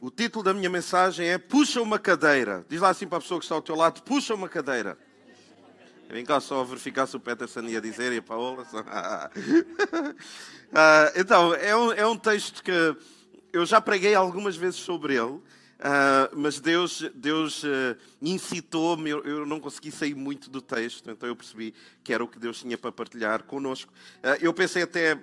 O 0.00 0.10
título 0.10 0.42
da 0.42 0.54
minha 0.54 0.70
mensagem 0.70 1.28
é 1.28 1.36
Puxa 1.36 1.82
uma 1.82 1.98
cadeira. 1.98 2.64
Diz 2.70 2.80
lá 2.80 2.88
assim 2.88 3.06
para 3.06 3.18
a 3.18 3.20
pessoa 3.20 3.38
que 3.38 3.44
está 3.44 3.54
ao 3.54 3.60
teu 3.60 3.74
lado: 3.74 4.02
Puxa 4.02 4.34
uma 4.34 4.48
cadeira. 4.48 4.96
Vem 6.08 6.24
cá 6.24 6.40
só 6.40 6.64
verificar 6.64 7.06
se 7.06 7.16
o 7.16 7.20
Peterson 7.20 7.60
ia 7.64 7.82
dizer 7.82 8.10
e 8.10 8.16
a 8.16 8.22
Paola. 8.22 8.66
ah, 10.72 11.12
então, 11.14 11.54
é 11.54 11.76
um, 11.76 11.92
é 11.92 12.06
um 12.06 12.16
texto 12.16 12.64
que 12.64 12.96
eu 13.52 13.66
já 13.66 13.78
preguei 13.78 14.14
algumas 14.14 14.56
vezes 14.56 14.80
sobre 14.80 15.16
ele. 15.16 15.38
Uh, 15.80 16.34
mas 16.34 16.60
Deus, 16.60 17.04
Deus 17.14 17.62
uh, 17.62 17.94
incitou-me, 18.22 19.10
eu, 19.10 19.46
não 19.46 19.60
consegui 19.60 19.90
sair 19.90 20.14
muito 20.14 20.50
do 20.50 20.60
texto, 20.60 21.10
então 21.10 21.28
eu 21.28 21.36
percebi 21.36 21.74
que 22.02 22.12
era 22.12 22.24
o 22.24 22.28
que 22.28 22.38
Deus 22.38 22.60
tinha 22.60 22.76
para 22.76 22.92
partilhar 22.92 23.44
connosco. 23.44 23.92
Eu 24.40 24.52
pensei 24.52 24.82
até 24.82 25.18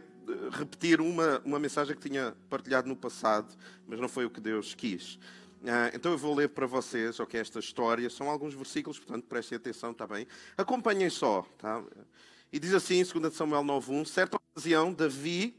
repetir 0.52 1.00
uma, 1.02 1.42
uma 1.46 1.60
mensagem 1.60 1.96
que 1.96 2.10
tinha 2.10 2.36
partilhado 2.50 2.88
no 2.88 2.96
passado, 2.96 3.56
mas 3.88 4.00
não 4.00 4.10
foi 4.10 4.26
o 4.26 4.30
que 4.30 4.42
Deus 4.42 4.74
quis. 4.76 5.20
então 5.94 6.12
eu 6.12 6.18
vou 6.18 6.36
ler 6.36 6.50
para 6.50 6.66
vocês, 6.68 7.20
ok, 7.20 7.40
esta 7.40 7.60
história, 7.60 8.10
são 8.10 8.30
alguns 8.30 8.54
versículos, 8.54 9.00
portanto 9.00 9.26
prestem 9.26 9.56
atenção, 9.56 9.92
está 9.92 10.06
bem? 10.06 10.28
Acompanhem 10.58 11.10
só, 11.10 11.44
tá? 11.58 11.84
E 12.52 12.60
diz 12.60 12.74
assim, 12.74 13.04
2 13.04 13.34
Samuel 13.34 13.64
9.1, 13.64 14.06
certa 14.06 14.38
ocasião, 14.38 14.94
Davi, 14.94 15.56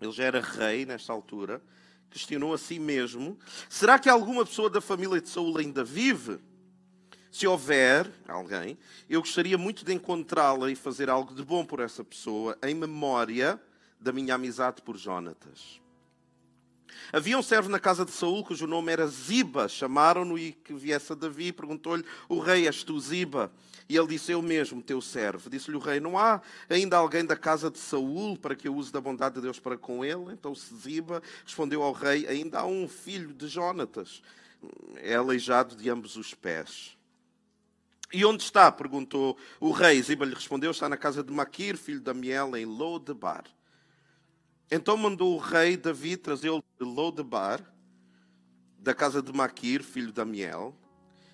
ele 0.00 0.12
já 0.12 0.24
era 0.24 0.40
rei 0.40 0.84
nesta 0.84 1.12
altura, 1.12 1.62
questionou 2.10 2.54
a 2.54 2.58
si 2.58 2.78
mesmo: 2.78 3.38
será 3.68 3.98
que 3.98 4.08
alguma 4.08 4.44
pessoa 4.44 4.70
da 4.70 4.80
família 4.80 5.20
de 5.20 5.28
Saul 5.28 5.58
ainda 5.58 5.82
vive? 5.82 6.38
Se 7.34 7.48
houver 7.48 8.08
alguém, 8.28 8.78
eu 9.10 9.20
gostaria 9.20 9.58
muito 9.58 9.84
de 9.84 9.92
encontrá-la 9.92 10.70
e 10.70 10.76
fazer 10.76 11.10
algo 11.10 11.34
de 11.34 11.42
bom 11.42 11.64
por 11.66 11.80
essa 11.80 12.04
pessoa, 12.04 12.56
em 12.62 12.76
memória 12.76 13.60
da 13.98 14.12
minha 14.12 14.36
amizade 14.36 14.80
por 14.80 14.96
Jonatas. 14.96 15.80
Havia 17.12 17.36
um 17.36 17.42
servo 17.42 17.68
na 17.68 17.80
casa 17.80 18.04
de 18.04 18.12
Saul 18.12 18.44
cujo 18.44 18.68
nome 18.68 18.92
era 18.92 19.08
Ziba. 19.08 19.66
Chamaram-no 19.66 20.38
e 20.38 20.52
que 20.52 20.72
viesse 20.74 21.10
a 21.10 21.16
Davi 21.16 21.50
perguntou-lhe: 21.50 22.04
O 22.28 22.38
rei, 22.38 22.68
és 22.68 22.84
tu 22.84 23.00
Ziba? 23.00 23.50
E 23.88 23.96
ele 23.96 24.06
disse: 24.06 24.30
Eu 24.30 24.40
mesmo, 24.40 24.80
teu 24.80 25.00
servo. 25.00 25.50
Disse-lhe 25.50 25.76
o 25.76 25.80
rei: 25.80 25.98
Não 25.98 26.16
há 26.16 26.40
ainda 26.70 26.98
alguém 26.98 27.24
da 27.26 27.34
casa 27.34 27.68
de 27.68 27.80
Saul 27.80 28.38
para 28.38 28.54
que 28.54 28.68
eu 28.68 28.76
use 28.76 28.92
da 28.92 29.00
bondade 29.00 29.34
de 29.34 29.40
Deus 29.40 29.58
para 29.58 29.76
com 29.76 30.04
ele? 30.04 30.32
Então 30.32 30.54
Ziba 30.54 31.20
respondeu 31.44 31.82
ao 31.82 31.92
rei: 31.92 32.28
Ainda 32.28 32.60
há 32.60 32.64
um 32.64 32.86
filho 32.86 33.34
de 33.34 33.48
Jonatas. 33.48 34.22
É 34.94 35.16
aleijado 35.16 35.74
de 35.74 35.90
ambos 35.90 36.14
os 36.14 36.32
pés. 36.32 36.96
E 38.14 38.24
onde 38.24 38.44
está? 38.44 38.70
perguntou 38.70 39.36
o 39.58 39.72
rei. 39.72 40.00
Ziba 40.00 40.24
lhe 40.24 40.34
respondeu: 40.34 40.70
Está 40.70 40.88
na 40.88 40.96
casa 40.96 41.20
de 41.20 41.32
Maquir, 41.32 41.76
filho 41.76 41.98
de 41.98 42.08
Amiel, 42.08 42.56
em 42.56 42.64
Lodebar. 42.64 43.42
Então 44.70 44.96
mandou 44.96 45.34
o 45.34 45.38
rei 45.38 45.76
Davi 45.76 46.16
trazê-lo 46.16 46.62
de 46.78 46.86
Lodebar, 46.86 47.60
da 48.78 48.94
casa 48.94 49.20
de 49.20 49.32
Maquir, 49.32 49.82
filho 49.82 50.12
de 50.12 50.20
Amiel. 50.20 50.78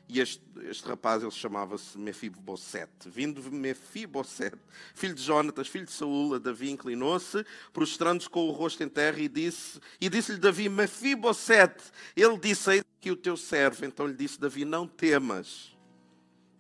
E 0.09 0.21
este, 0.21 0.43
este 0.63 0.89
rapaz, 0.89 1.23
ele 1.23 1.31
chamava-se 1.31 1.99
Mefibosete. 1.99 3.11
Vindo 3.11 3.43
Mefibosete, 3.53 4.57
filho 4.95 5.15
de 5.15 5.23
Jonatas, 5.23 5.69
filho 5.69 5.85
de 5.85 5.93
Saúl, 5.93 6.41
Davi 6.41 6.71
inclinou-se, 6.71 7.45
prostrando-se 7.75 8.29
com 8.29 8.49
o 8.49 8.53
rosto 8.53 8.83
em 8.83 8.89
terra 8.89 9.21
e 9.21 9.29
disse, 9.29 9.79
e 10.01 10.09
disse-lhe 10.09 10.39
Davi, 10.39 10.69
Mefibosete. 10.71 11.93
Ele 12.17 12.39
disse, 12.39 12.73
eis 12.73 12.85
que 13.01 13.11
o 13.11 13.17
teu 13.17 13.37
servo. 13.37 13.85
Então 13.85 14.07
lhe 14.07 14.15
disse 14.15 14.41
Davi, 14.41 14.65
não 14.65 14.89
temas, 14.89 15.79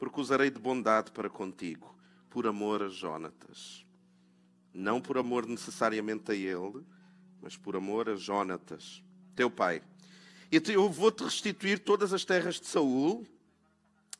porque 0.00 0.18
usarei 0.18 0.50
de 0.50 0.58
bondade 0.58 1.12
para 1.12 1.28
contigo, 1.28 1.94
por 2.30 2.46
amor 2.46 2.82
a 2.82 2.88
Jonatas. 2.88 3.84
Não 4.72 4.98
por 4.98 5.18
amor 5.18 5.46
necessariamente 5.46 6.32
a 6.32 6.34
ele, 6.34 6.82
mas 7.42 7.54
por 7.54 7.76
amor 7.76 8.08
a 8.08 8.16
Jonatas, 8.16 9.02
teu 9.36 9.50
pai. 9.50 9.82
E 10.50 10.56
eu 10.72 10.88
vou-te 10.88 11.22
restituir 11.22 11.80
todas 11.80 12.14
as 12.14 12.24
terras 12.24 12.58
de 12.58 12.66
Saul, 12.66 13.26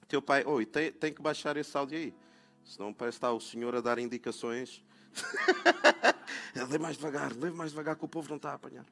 teu 0.07 0.21
pai, 0.21 0.45
oi, 0.45 0.67
tem, 0.67 0.93
tem 0.93 1.15
que 1.15 1.23
baixar 1.23 1.57
esse 1.57 1.75
áudio 1.75 1.97
aí. 1.97 2.15
Senão 2.63 2.93
parece 2.93 3.17
estar 3.17 3.33
o 3.33 3.41
senhor 3.41 3.75
a 3.75 3.81
dar 3.81 3.99
indicações. 3.99 4.85
lê 6.69 6.77
mais 6.79 6.97
devagar, 6.99 7.33
lê 7.35 7.51
mais 7.51 7.71
devagar 7.71 7.97
que 7.97 8.05
o 8.05 8.09
povo 8.09 8.29
não 8.29 8.37
está 8.37 8.51
a 8.51 8.55
apanhar. 8.55 8.85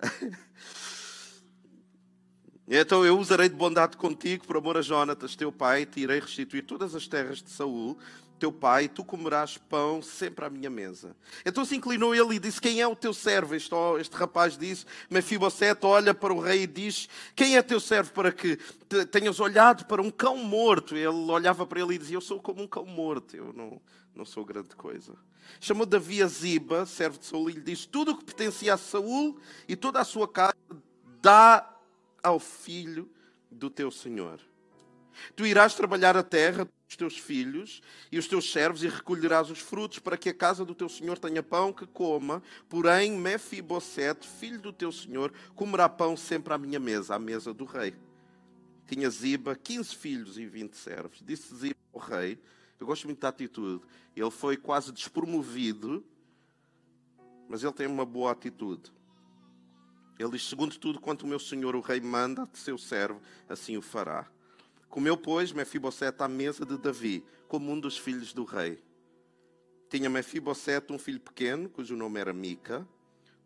então 2.68 3.04
eu 3.04 3.18
usarei 3.18 3.48
de 3.48 3.54
bondade 3.54 3.96
contigo 3.96 4.46
por 4.46 4.56
amor 4.56 4.76
a 4.76 4.82
Jonatas, 4.82 5.36
teu 5.36 5.52
pai, 5.52 5.84
te 5.84 6.00
irei 6.00 6.20
restituir 6.20 6.64
todas 6.64 6.94
as 6.94 7.06
terras 7.06 7.42
de 7.42 7.50
Saul, 7.50 7.98
teu 8.38 8.52
pai, 8.52 8.88
tu 8.88 9.04
comerás 9.04 9.56
pão 9.56 10.02
sempre 10.02 10.44
à 10.44 10.50
minha 10.50 10.68
mesa. 10.68 11.16
Então 11.46 11.64
se 11.64 11.76
inclinou 11.76 12.14
ele 12.14 12.34
e 12.34 12.38
disse: 12.38 12.60
Quem 12.60 12.80
é 12.80 12.86
o 12.86 12.96
teu 12.96 13.14
servo? 13.14 13.54
Este, 13.54 13.74
este 14.00 14.16
rapaz 14.16 14.58
disse: 14.58 14.84
Mefibosete 15.08 15.86
olha 15.86 16.12
para 16.12 16.32
o 16.32 16.40
rei 16.40 16.62
e 16.62 16.66
diz: 16.66 17.08
Quem 17.34 17.56
é 17.56 17.62
teu 17.62 17.80
servo 17.80 18.12
para 18.12 18.32
que 18.32 18.58
tenhas 19.10 19.40
olhado 19.40 19.86
para 19.86 20.02
um 20.02 20.10
cão 20.10 20.36
morto? 20.36 20.96
Ele 20.96 21.08
olhava 21.08 21.66
para 21.66 21.80
ele 21.80 21.94
e 21.94 21.98
dizia: 21.98 22.16
Eu 22.16 22.20
sou 22.20 22.40
como 22.40 22.62
um 22.62 22.66
cão 22.66 22.84
morto, 22.84 23.36
eu 23.36 23.52
não, 23.52 23.80
não 24.14 24.24
sou 24.24 24.44
grande 24.44 24.74
coisa. 24.76 25.14
Chamou 25.60 25.86
Davi 25.86 26.22
a 26.22 26.26
Ziba, 26.26 26.86
servo 26.86 27.18
de 27.18 27.26
Saul, 27.26 27.50
e 27.50 27.54
lhe 27.54 27.60
disse: 27.60 27.88
Tudo 27.88 28.12
o 28.12 28.18
que 28.18 28.24
pertencia 28.24 28.74
a 28.74 28.78
Saul 28.78 29.38
e 29.68 29.76
toda 29.76 30.00
a 30.00 30.04
sua 30.04 30.26
casa 30.26 30.54
dá 31.22 31.73
ao 32.24 32.40
filho 32.40 33.08
do 33.50 33.70
teu 33.70 33.90
senhor. 33.90 34.40
Tu 35.36 35.46
irás 35.46 35.74
trabalhar 35.74 36.16
a 36.16 36.22
terra 36.24 36.68
os 36.88 36.96
teus 36.96 37.18
filhos 37.18 37.82
e 38.10 38.18
os 38.18 38.26
teus 38.28 38.50
servos 38.50 38.82
e 38.82 38.88
recolherás 38.88 39.50
os 39.50 39.58
frutos 39.58 39.98
para 39.98 40.16
que 40.16 40.28
a 40.28 40.34
casa 40.34 40.64
do 40.64 40.74
teu 40.74 40.88
senhor 40.88 41.18
tenha 41.18 41.42
pão 41.42 41.72
que 41.72 41.86
coma. 41.86 42.42
Porém, 42.68 43.12
Mefibosete, 43.12 44.26
filho 44.26 44.60
do 44.60 44.72
teu 44.72 44.90
senhor, 44.92 45.32
comerá 45.54 45.88
pão 45.88 46.16
sempre 46.16 46.52
à 46.52 46.58
minha 46.58 46.78
mesa, 46.78 47.14
à 47.14 47.18
mesa 47.18 47.52
do 47.52 47.64
rei. 47.64 47.94
Tinha 48.86 49.08
Ziba 49.10 49.56
15 49.56 49.94
filhos 49.94 50.38
e 50.38 50.46
20 50.46 50.74
servos. 50.76 51.22
Disse 51.24 51.54
Ziba 51.54 51.76
ao 51.92 52.00
rei, 52.00 52.38
eu 52.78 52.86
gosto 52.86 53.04
muito 53.04 53.20
da 53.20 53.28
atitude, 53.28 53.84
ele 54.14 54.30
foi 54.30 54.56
quase 54.56 54.92
despromovido, 54.92 56.04
mas 57.48 57.62
ele 57.62 57.72
tem 57.72 57.86
uma 57.86 58.04
boa 58.04 58.32
atitude. 58.32 58.92
Ele 60.18 60.30
diz: 60.30 60.48
Segundo 60.48 60.78
tudo 60.78 61.00
quanto 61.00 61.22
o 61.22 61.26
meu 61.26 61.38
senhor 61.38 61.74
o 61.74 61.80
rei 61.80 62.00
manda 62.00 62.48
seu 62.52 62.78
servo, 62.78 63.20
assim 63.48 63.76
o 63.76 63.82
fará. 63.82 64.26
Comeu, 64.88 65.16
pois, 65.16 65.52
Mefibosete 65.52 66.22
à 66.22 66.28
mesa 66.28 66.64
de 66.64 66.78
Davi, 66.78 67.24
como 67.48 67.72
um 67.72 67.80
dos 67.80 67.98
filhos 67.98 68.32
do 68.32 68.44
rei. 68.44 68.80
Tinha 69.90 70.08
Mefibosete 70.08 70.92
um 70.92 70.98
filho 70.98 71.20
pequeno, 71.20 71.68
cujo 71.68 71.96
nome 71.96 72.20
era 72.20 72.32
Mica. 72.32 72.86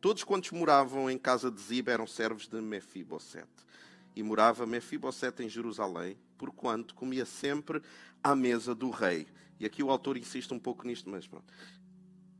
Todos 0.00 0.22
quantos 0.24 0.50
moravam 0.50 1.10
em 1.10 1.18
casa 1.18 1.50
de 1.50 1.60
Ziba 1.60 1.90
eram 1.90 2.06
servos 2.06 2.46
de 2.46 2.60
Mefibosete. 2.60 3.66
E 4.14 4.22
morava 4.22 4.66
Mefibosete 4.66 5.42
em 5.42 5.48
Jerusalém, 5.48 6.18
porquanto 6.36 6.94
comia 6.94 7.24
sempre 7.24 7.82
à 8.22 8.36
mesa 8.36 8.74
do 8.74 8.90
rei. 8.90 9.26
E 9.58 9.66
aqui 9.66 9.82
o 9.82 9.90
autor 9.90 10.16
insiste 10.16 10.52
um 10.52 10.58
pouco 10.58 10.86
nisto, 10.86 11.10
mas 11.10 11.26
pronto. 11.26 11.52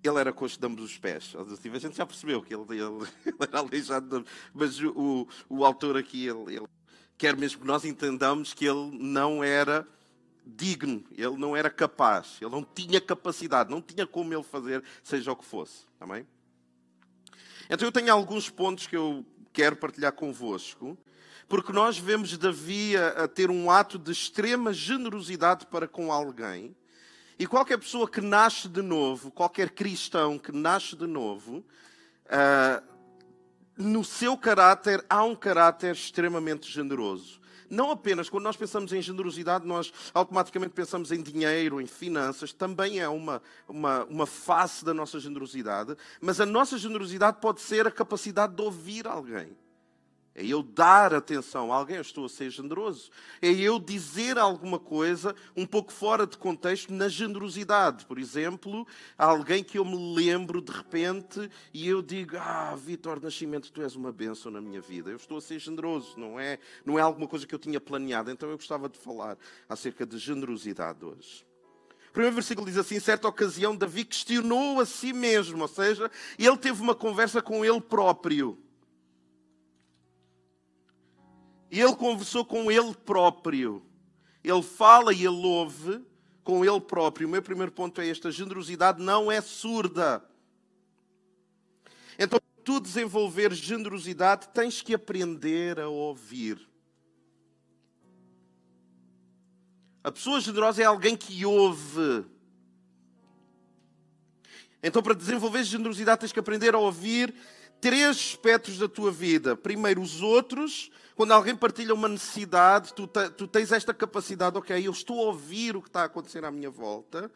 Ele 0.03 0.19
era 0.19 0.33
coxo 0.33 0.59
de 0.59 0.67
ambos 0.67 0.85
os 0.85 0.99
pés. 0.99 1.35
A 1.37 1.79
gente 1.79 1.97
já 1.97 2.07
percebeu 2.07 2.43
que 2.43 2.55
ele, 2.55 2.65
ele, 2.71 3.09
ele 3.27 3.37
era 3.41 3.59
aleijado, 3.59 4.21
de, 4.21 4.31
mas 4.55 4.81
o, 4.81 5.27
o, 5.49 5.65
autor 5.65 5.97
aqui, 5.97 6.27
ele, 6.27 6.57
ele 6.57 6.67
quer 7.17 7.37
mesmo 7.37 7.61
que 7.61 7.67
nós 7.67 7.85
entendamos 7.85 8.55
que 8.55 8.65
ele 8.65 8.97
não 8.97 9.43
era 9.43 9.87
digno, 10.47 11.05
ele 11.13 11.37
não 11.37 11.55
era 11.57 11.69
capaz, 11.69 12.39
ele 12.41 12.51
não 12.51 12.65
tinha 12.65 13.01
capacidade, 13.01 13.71
não 13.71 13.83
tinha 13.83 14.07
como 14.07 14.33
ele 14.33 14.43
fazer, 14.43 14.83
seja 15.03 15.33
o 15.33 15.37
que 15.37 15.45
fosse. 15.45 15.85
Amém? 16.01 16.27
Então 17.69 17.87
eu 17.87 17.93
tenho 17.93 18.13
alguns 18.13 18.49
pontos 18.49 18.87
que 18.87 18.97
eu 18.97 19.27
quero 19.53 19.77
partilhar 19.77 20.13
convosco, 20.13 20.97
porque 21.49 21.73
nós 21.73 21.99
vemos 21.99 22.37
Davi 22.39 22.97
a 22.97 23.27
ter 23.27 23.51
um 23.51 23.71
ato 23.71 23.99
de 23.99 24.13
extrema 24.13 24.73
generosidade 24.73 25.67
para 25.67 25.89
com 25.89 26.13
alguém, 26.13 26.75
e 27.39 27.47
qualquer 27.47 27.79
pessoa 27.79 28.09
que 28.09 28.21
nasce 28.21 28.69
de 28.69 28.83
novo, 28.83 29.31
qualquer 29.31 29.71
cristão 29.71 30.39
que 30.39 30.51
nasce 30.51 30.97
de 30.97 31.07
novo, 31.07 31.65
uh, 32.27 32.83
no 33.77 34.03
seu 34.03 34.37
caráter 34.37 35.05
há 35.09 35.23
um 35.23 35.37
caráter 35.37 35.95
extremamente 35.95 36.71
generoso. 36.71 37.41
Não 37.71 37.91
apenas 37.91 38.29
quando 38.29 38.45
nós 38.45 38.57
pensamos 38.57 38.93
em 38.93 39.01
generosidade, 39.01 39.67
nós 39.67 39.93
automaticamente 40.15 40.73
pensamos 40.73 41.13
em 41.13 41.23
dinheiro, 41.23 41.81
em 41.81 41.87
finanças, 41.87 42.53
também 42.53 42.99
é 42.99 43.09
uma, 43.09 43.43
uma, 43.69 44.05
uma 44.05 44.27
face 44.27 44.85
da 44.85 44.95
nossa 44.95 45.21
generosidade, 45.21 45.95
mas 46.21 46.41
a 46.41 46.47
nossa 46.47 46.79
generosidade 46.79 47.39
pode 47.41 47.61
ser 47.61 47.87
a 47.87 47.91
capacidade 47.91 48.55
de 48.55 48.63
ouvir 48.63 49.07
alguém. 49.07 49.57
É 50.35 50.47
eu 50.47 50.63
dar 50.63 51.13
atenção 51.13 51.73
a 51.73 51.77
alguém, 51.77 51.97
eu 51.97 52.03
estou 52.03 52.25
a 52.25 52.29
ser 52.29 52.49
generoso. 52.49 53.11
É 53.43 53.51
eu 53.51 53.79
dizer 53.81 54.39
alguma 54.39 54.79
coisa 54.79 55.35
um 55.57 55.67
pouco 55.67 55.93
fora 55.93 56.27
de 56.29 56.39
contexto 56.39 56.93
na 56.93 57.09
generosidade. 57.09 58.07
Por 58.07 58.21
exemplo, 58.21 58.87
alguém 59.17 59.65
que 59.65 59.79
eu 59.79 59.85
me 59.85 60.15
lembro 60.15 60.63
de 60.63 60.71
repente 60.71 61.51
e 61.75 61.89
eu 61.89 62.01
digo: 62.01 62.37
Ah, 62.39 62.77
Vitor 62.77 63.21
Nascimento, 63.21 63.73
tu 63.73 63.83
és 63.83 63.97
uma 63.97 64.13
bênção 64.13 64.53
na 64.53 64.61
minha 64.61 64.81
vida. 64.81 65.11
Eu 65.11 65.17
estou 65.17 65.39
a 65.39 65.41
ser 65.41 65.59
generoso, 65.59 66.15
não 66.17 66.39
é, 66.39 66.61
não 66.85 66.97
é 66.97 67.03
alguma 67.03 67.27
coisa 67.27 67.45
que 67.45 67.55
eu 67.55 67.59
tinha 67.59 67.81
planeado. 67.81 68.31
Então 68.31 68.49
eu 68.49 68.57
gostava 68.57 68.89
de 68.89 68.97
falar 68.97 69.37
acerca 69.69 70.07
de 70.07 70.19
generosidade 70.19 71.05
hoje. 71.05 71.45
O 72.11 72.13
primeiro 72.13 72.35
versículo 72.35 72.67
diz 72.67 72.77
assim: 72.77 72.95
em 72.95 73.01
certa 73.01 73.27
ocasião, 73.27 73.75
Davi 73.75 74.05
questionou 74.05 74.81
a 74.81 74.87
si 74.87 75.13
mesmo, 75.13 75.63
ou 75.63 75.69
seja, 75.69 76.09
ele 76.39 76.57
teve 76.57 76.81
uma 76.81 76.95
conversa 76.95 77.43
com 77.43 77.65
ele 77.65 77.81
próprio. 77.81 78.57
E 81.71 81.81
ele 81.81 81.95
conversou 81.95 82.45
com 82.45 82.71
ele 82.71 82.95
próprio. 82.95 83.83
Ele 84.43 84.63
fala 84.63 85.13
e 85.13 85.19
ele 85.19 85.47
ouve 85.47 86.05
com 86.43 86.65
ele 86.65 86.81
próprio. 86.81 87.29
O 87.29 87.31
meu 87.31 87.43
primeiro 87.43 87.71
ponto 87.73 88.01
é 88.01 88.07
este: 88.07 88.27
a 88.27 88.31
generosidade 88.31 89.03
não 89.03 89.31
é 89.31 89.41
surda. 89.41 90.25
Então, 92.19 92.41
para 92.41 92.65
tu 92.65 92.81
desenvolver 92.81 93.53
generosidade, 93.53 94.49
tens 94.49 94.81
que 94.83 94.95
aprender 94.95 95.79
a 95.79 95.89
ouvir. 95.89 96.69
A 100.03 100.11
pessoa 100.11 100.41
generosa 100.41 100.83
é 100.83 100.87
alguém 100.87 101.17
que 101.17 101.45
ouve. 101.45 102.25
Então, 104.83 105.03
para 105.03 105.15
desenvolver 105.15 105.65
generosidade, 105.65 106.21
tens 106.21 106.33
que 106.33 106.41
aprender 106.41 106.75
a 106.75 106.79
ouvir 106.79 107.35
três 107.81 108.17
aspectos 108.17 108.79
da 108.79 108.89
tua 108.89 109.11
vida. 109.11 109.57
Primeiro, 109.57 110.01
os 110.01 110.21
outros. 110.23 110.91
Quando 111.15 111.33
alguém 111.33 111.57
partilha 111.57 111.95
uma 111.95 112.09
necessidade, 112.09 112.95
tu, 112.95 113.09
tu 113.37 113.49
tens 113.49 113.73
esta 113.73 113.93
capacidade, 113.93 114.57
ok, 114.57 114.87
eu 114.87 114.93
estou 114.93 115.19
a 115.19 115.25
ouvir 115.25 115.77
o 115.77 115.83
que 115.83 115.89
está 115.89 116.03
a 116.03 116.05
acontecer 116.05 116.45
à 116.45 116.51
minha 116.51 116.71
volta. 116.71 117.31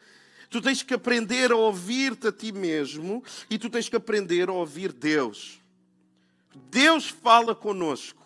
Tu 0.49 0.61
tens 0.61 0.83
que 0.83 0.93
aprender 0.93 1.51
a 1.51 1.55
ouvir-te 1.55 2.27
a 2.27 2.31
ti 2.31 2.51
mesmo 2.51 3.23
e 3.49 3.57
tu 3.57 3.69
tens 3.69 3.89
que 3.89 3.95
aprender 3.95 4.47
a 4.49 4.53
ouvir 4.53 4.93
Deus. 4.93 5.59
Deus 6.69 7.09
fala 7.09 7.53
conosco. 7.53 8.23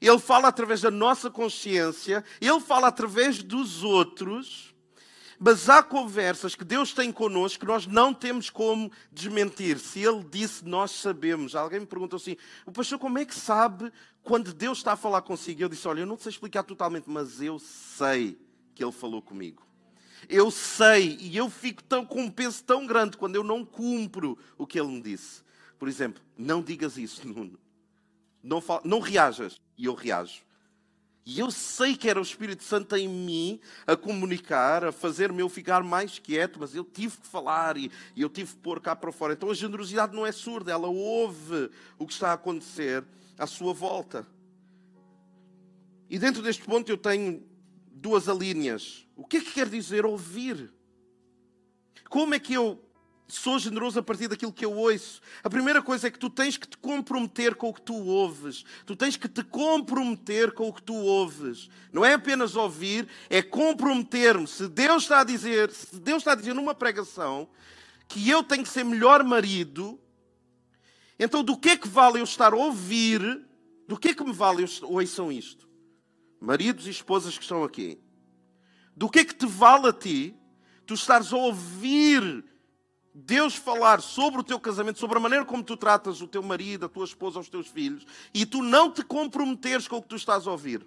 Ele 0.00 0.18
fala 0.18 0.48
através 0.48 0.80
da 0.80 0.90
nossa 0.90 1.30
consciência, 1.30 2.24
ele 2.40 2.60
fala 2.60 2.88
através 2.88 3.42
dos 3.42 3.82
outros. 3.82 4.67
Mas 5.38 5.68
há 5.68 5.82
conversas 5.82 6.56
que 6.56 6.64
Deus 6.64 6.92
tem 6.92 7.12
connosco 7.12 7.60
que 7.60 7.66
nós 7.66 7.86
não 7.86 8.12
temos 8.12 8.50
como 8.50 8.90
desmentir. 9.12 9.78
Se 9.78 10.00
Ele 10.00 10.24
disse, 10.24 10.64
nós 10.64 10.90
sabemos. 10.90 11.54
Alguém 11.54 11.80
me 11.80 11.86
perguntou 11.86 12.16
assim: 12.16 12.36
o 12.66 12.72
pastor, 12.72 12.98
como 12.98 13.18
é 13.18 13.24
que 13.24 13.34
sabe 13.34 13.92
quando 14.22 14.52
Deus 14.52 14.78
está 14.78 14.94
a 14.94 14.96
falar 14.96 15.22
consigo? 15.22 15.62
Eu 15.62 15.68
disse: 15.68 15.86
olha, 15.86 16.00
eu 16.00 16.06
não 16.06 16.18
sei 16.18 16.30
explicar 16.30 16.64
totalmente, 16.64 17.08
mas 17.08 17.40
eu 17.40 17.58
sei 17.58 18.36
que 18.74 18.82
Ele 18.82 18.90
falou 18.90 19.22
comigo. 19.22 19.62
Eu 20.28 20.50
sei 20.50 21.16
e 21.20 21.36
eu 21.36 21.48
fico 21.48 21.84
tão, 21.84 22.04
com 22.04 22.22
um 22.22 22.30
peso 22.30 22.64
tão 22.64 22.84
grande 22.84 23.16
quando 23.16 23.36
eu 23.36 23.44
não 23.44 23.64
cumpro 23.64 24.36
o 24.56 24.66
que 24.66 24.80
Ele 24.80 24.88
me 24.88 25.00
disse. 25.00 25.42
Por 25.78 25.86
exemplo, 25.86 26.20
não 26.36 26.60
digas 26.60 26.98
isso, 26.98 27.26
Nuno. 27.28 27.58
Não, 28.42 28.62
não 28.82 28.98
reajas. 28.98 29.60
E 29.76 29.84
eu 29.84 29.94
reajo. 29.94 30.42
E 31.28 31.40
eu 31.40 31.50
sei 31.50 31.94
que 31.94 32.08
era 32.08 32.18
o 32.18 32.22
Espírito 32.22 32.64
Santo 32.64 32.96
em 32.96 33.06
mim 33.06 33.60
a 33.86 33.94
comunicar, 33.94 34.82
a 34.82 34.90
fazer-me 34.90 35.42
eu 35.42 35.48
ficar 35.50 35.84
mais 35.84 36.18
quieto, 36.18 36.58
mas 36.58 36.74
eu 36.74 36.82
tive 36.82 37.18
que 37.18 37.26
falar 37.26 37.76
e, 37.76 37.92
e 38.16 38.22
eu 38.22 38.30
tive 38.30 38.54
que 38.54 38.60
pôr 38.60 38.80
cá 38.80 38.96
para 38.96 39.12
fora. 39.12 39.34
Então 39.34 39.50
a 39.50 39.54
generosidade 39.54 40.16
não 40.16 40.24
é 40.24 40.32
surda, 40.32 40.72
ela 40.72 40.88
ouve 40.88 41.70
o 41.98 42.06
que 42.06 42.14
está 42.14 42.30
a 42.30 42.32
acontecer 42.32 43.04
à 43.36 43.46
sua 43.46 43.74
volta. 43.74 44.26
E 46.08 46.18
dentro 46.18 46.40
deste 46.40 46.64
ponto 46.64 46.90
eu 46.90 46.96
tenho 46.96 47.46
duas 47.92 48.26
alíneas. 48.26 49.06
O 49.14 49.26
que 49.26 49.36
é 49.36 49.40
que 49.42 49.52
quer 49.52 49.68
dizer 49.68 50.06
ouvir? 50.06 50.72
Como 52.08 52.32
é 52.32 52.38
que 52.38 52.54
eu 52.54 52.82
sou 53.28 53.58
generoso 53.58 53.98
a 53.98 54.02
partir 54.02 54.26
daquilo 54.26 54.52
que 54.52 54.64
eu 54.64 54.72
ouço. 54.72 55.20
A 55.44 55.50
primeira 55.50 55.82
coisa 55.82 56.06
é 56.08 56.10
que 56.10 56.18
tu 56.18 56.30
tens 56.30 56.56
que 56.56 56.66
te 56.66 56.78
comprometer 56.78 57.54
com 57.54 57.68
o 57.68 57.74
que 57.74 57.82
tu 57.82 57.94
ouves. 57.94 58.64
Tu 58.86 58.96
tens 58.96 59.16
que 59.16 59.28
te 59.28 59.44
comprometer 59.44 60.52
com 60.52 60.68
o 60.68 60.72
que 60.72 60.82
tu 60.82 60.94
ouves. 60.94 61.68
Não 61.92 62.04
é 62.04 62.14
apenas 62.14 62.56
ouvir, 62.56 63.06
é 63.28 63.42
comprometer-me. 63.42 64.46
Se 64.46 64.66
Deus 64.66 65.02
está 65.02 65.20
a 65.20 65.24
dizer, 65.24 65.70
se 65.70 66.00
Deus 66.00 66.18
está 66.18 66.32
a 66.32 66.34
dizer 66.34 66.54
numa 66.54 66.74
pregação 66.74 67.48
que 68.08 68.28
eu 68.28 68.42
tenho 68.42 68.62
que 68.62 68.70
ser 68.70 68.84
melhor 68.84 69.22
marido, 69.22 70.00
então 71.18 71.44
do 71.44 71.56
que 71.58 71.70
é 71.70 71.76
que 71.76 71.88
vale 71.88 72.20
eu 72.20 72.24
estar 72.24 72.54
a 72.54 72.56
ouvir? 72.56 73.20
Do 73.86 73.98
que 73.98 74.08
é 74.08 74.14
que 74.14 74.24
me 74.24 74.32
vale 74.32 74.62
eu 74.62 74.88
ouçam 74.90 75.30
isto? 75.30 75.68
Maridos 76.40 76.86
e 76.86 76.90
esposas 76.90 77.36
que 77.36 77.42
estão 77.42 77.62
aqui. 77.62 78.00
Do 78.96 79.08
que 79.08 79.20
é 79.20 79.24
que 79.24 79.34
te 79.34 79.46
vale 79.46 79.88
a 79.88 79.92
ti 79.92 80.34
tu 80.88 80.94
estares 80.94 81.34
a 81.34 81.36
ouvir 81.36 82.42
Deus 83.20 83.56
falar 83.56 84.00
sobre 84.00 84.40
o 84.40 84.44
teu 84.44 84.60
casamento, 84.60 85.00
sobre 85.00 85.16
a 85.16 85.20
maneira 85.20 85.44
como 85.44 85.62
tu 85.62 85.76
tratas 85.76 86.20
o 86.20 86.28
teu 86.28 86.40
marido, 86.40 86.86
a 86.86 86.88
tua 86.88 87.04
esposa, 87.04 87.40
os 87.40 87.48
teus 87.48 87.66
filhos, 87.66 88.06
e 88.32 88.46
tu 88.46 88.62
não 88.62 88.92
te 88.92 89.02
comprometeres 89.02 89.88
com 89.88 89.96
o 89.96 90.02
que 90.02 90.08
tu 90.08 90.14
estás 90.14 90.46
a 90.46 90.52
ouvir. 90.52 90.86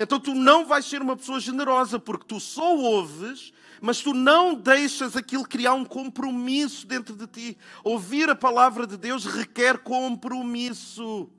Então 0.00 0.18
tu 0.18 0.34
não 0.34 0.66
vais 0.66 0.84
ser 0.84 1.00
uma 1.00 1.16
pessoa 1.16 1.38
generosa, 1.38 1.98
porque 2.00 2.26
tu 2.26 2.40
só 2.40 2.74
ouves, 2.74 3.52
mas 3.80 4.00
tu 4.00 4.12
não 4.12 4.54
deixas 4.54 5.16
aquilo 5.16 5.44
criar 5.44 5.74
um 5.74 5.84
compromisso 5.84 6.86
dentro 6.86 7.14
de 7.14 7.26
ti. 7.28 7.58
Ouvir 7.84 8.28
a 8.28 8.34
palavra 8.34 8.84
de 8.84 8.96
Deus 8.96 9.24
requer 9.24 9.78
compromisso. 9.78 11.30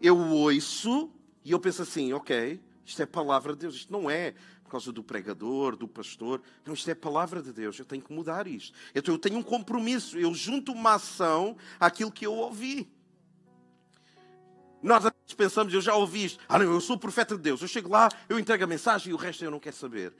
Eu 0.00 0.16
ouço 0.16 1.10
e 1.44 1.50
eu 1.50 1.58
penso 1.58 1.82
assim, 1.82 2.12
ok, 2.12 2.60
isto 2.84 3.02
é 3.02 3.06
palavra 3.06 3.52
de 3.52 3.60
Deus, 3.60 3.74
isto 3.74 3.92
não 3.92 4.08
é 4.08 4.34
por 4.68 4.72
causa 4.72 4.92
do 4.92 5.02
pregador, 5.02 5.74
do 5.74 5.88
pastor. 5.88 6.42
Não, 6.64 6.74
isto 6.74 6.88
é 6.88 6.92
a 6.92 6.96
palavra 6.96 7.42
de 7.42 7.52
Deus, 7.52 7.78
eu 7.78 7.86
tenho 7.86 8.02
que 8.02 8.12
mudar 8.12 8.46
isto. 8.46 8.76
Então 8.94 9.14
eu 9.14 9.18
tenho 9.18 9.38
um 9.38 9.42
compromisso, 9.42 10.18
eu 10.18 10.32
junto 10.34 10.72
uma 10.72 10.94
ação 10.94 11.56
àquilo 11.80 12.12
que 12.12 12.26
eu 12.26 12.34
ouvi. 12.34 12.86
Nós 14.82 15.10
pensamos, 15.36 15.72
eu 15.72 15.80
já 15.80 15.94
ouvi 15.94 16.26
isto. 16.26 16.44
Ah, 16.46 16.58
não, 16.58 16.66
eu 16.66 16.80
sou 16.80 16.96
o 16.96 16.98
profeta 16.98 17.34
de 17.34 17.42
Deus. 17.42 17.62
Eu 17.62 17.66
chego 17.66 17.88
lá, 17.88 18.08
eu 18.28 18.38
entrego 18.38 18.62
a 18.62 18.66
mensagem 18.66 19.10
e 19.10 19.14
o 19.14 19.16
resto 19.16 19.42
eu 19.42 19.50
não 19.50 19.58
quero 19.58 19.74
saber. 19.74 20.14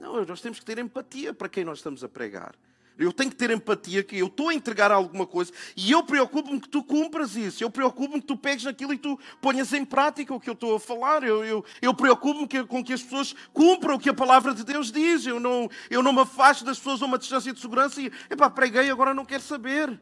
Não, 0.00 0.24
nós 0.24 0.40
temos 0.40 0.58
que 0.58 0.64
ter 0.64 0.78
empatia 0.78 1.32
para 1.32 1.48
quem 1.48 1.64
nós 1.64 1.78
estamos 1.78 2.02
a 2.02 2.08
pregar. 2.08 2.54
Eu 2.96 3.12
tenho 3.12 3.28
que 3.28 3.36
ter 3.36 3.50
empatia 3.50 4.04
que 4.04 4.16
eu 4.16 4.28
estou 4.28 4.50
a 4.50 4.54
entregar 4.54 4.92
alguma 4.92 5.26
coisa 5.26 5.52
e 5.76 5.90
eu 5.90 6.04
preocupo-me 6.04 6.60
que 6.60 6.68
tu 6.68 6.82
cumpras 6.82 7.34
isso. 7.34 7.64
Eu 7.64 7.68
preocupo-me 7.68 8.20
que 8.20 8.26
tu 8.26 8.36
pegues 8.36 8.64
naquilo 8.64 8.92
e 8.94 8.98
tu 8.98 9.18
ponhas 9.40 9.72
em 9.72 9.84
prática 9.84 10.32
o 10.32 10.38
que 10.38 10.48
eu 10.48 10.54
estou 10.54 10.76
a 10.76 10.80
falar. 10.80 11.24
Eu, 11.24 11.44
eu, 11.44 11.64
eu 11.82 11.92
preocupo-me 11.92 12.46
com 12.66 12.84
que 12.84 12.92
as 12.92 13.02
pessoas 13.02 13.34
cumpram 13.52 13.96
o 13.96 13.98
que 13.98 14.08
a 14.08 14.14
palavra 14.14 14.54
de 14.54 14.64
Deus 14.64 14.92
diz. 14.92 15.26
Eu 15.26 15.40
não, 15.40 15.68
eu 15.90 16.04
não 16.04 16.12
me 16.12 16.20
afasto 16.20 16.64
das 16.64 16.78
pessoas 16.78 17.02
a 17.02 17.06
uma 17.06 17.18
distância 17.18 17.52
de 17.52 17.58
segurança 17.58 18.00
e, 18.00 18.12
epá, 18.30 18.48
preguei, 18.48 18.88
agora 18.88 19.12
não 19.12 19.24
quero 19.24 19.42
saber. 19.42 20.00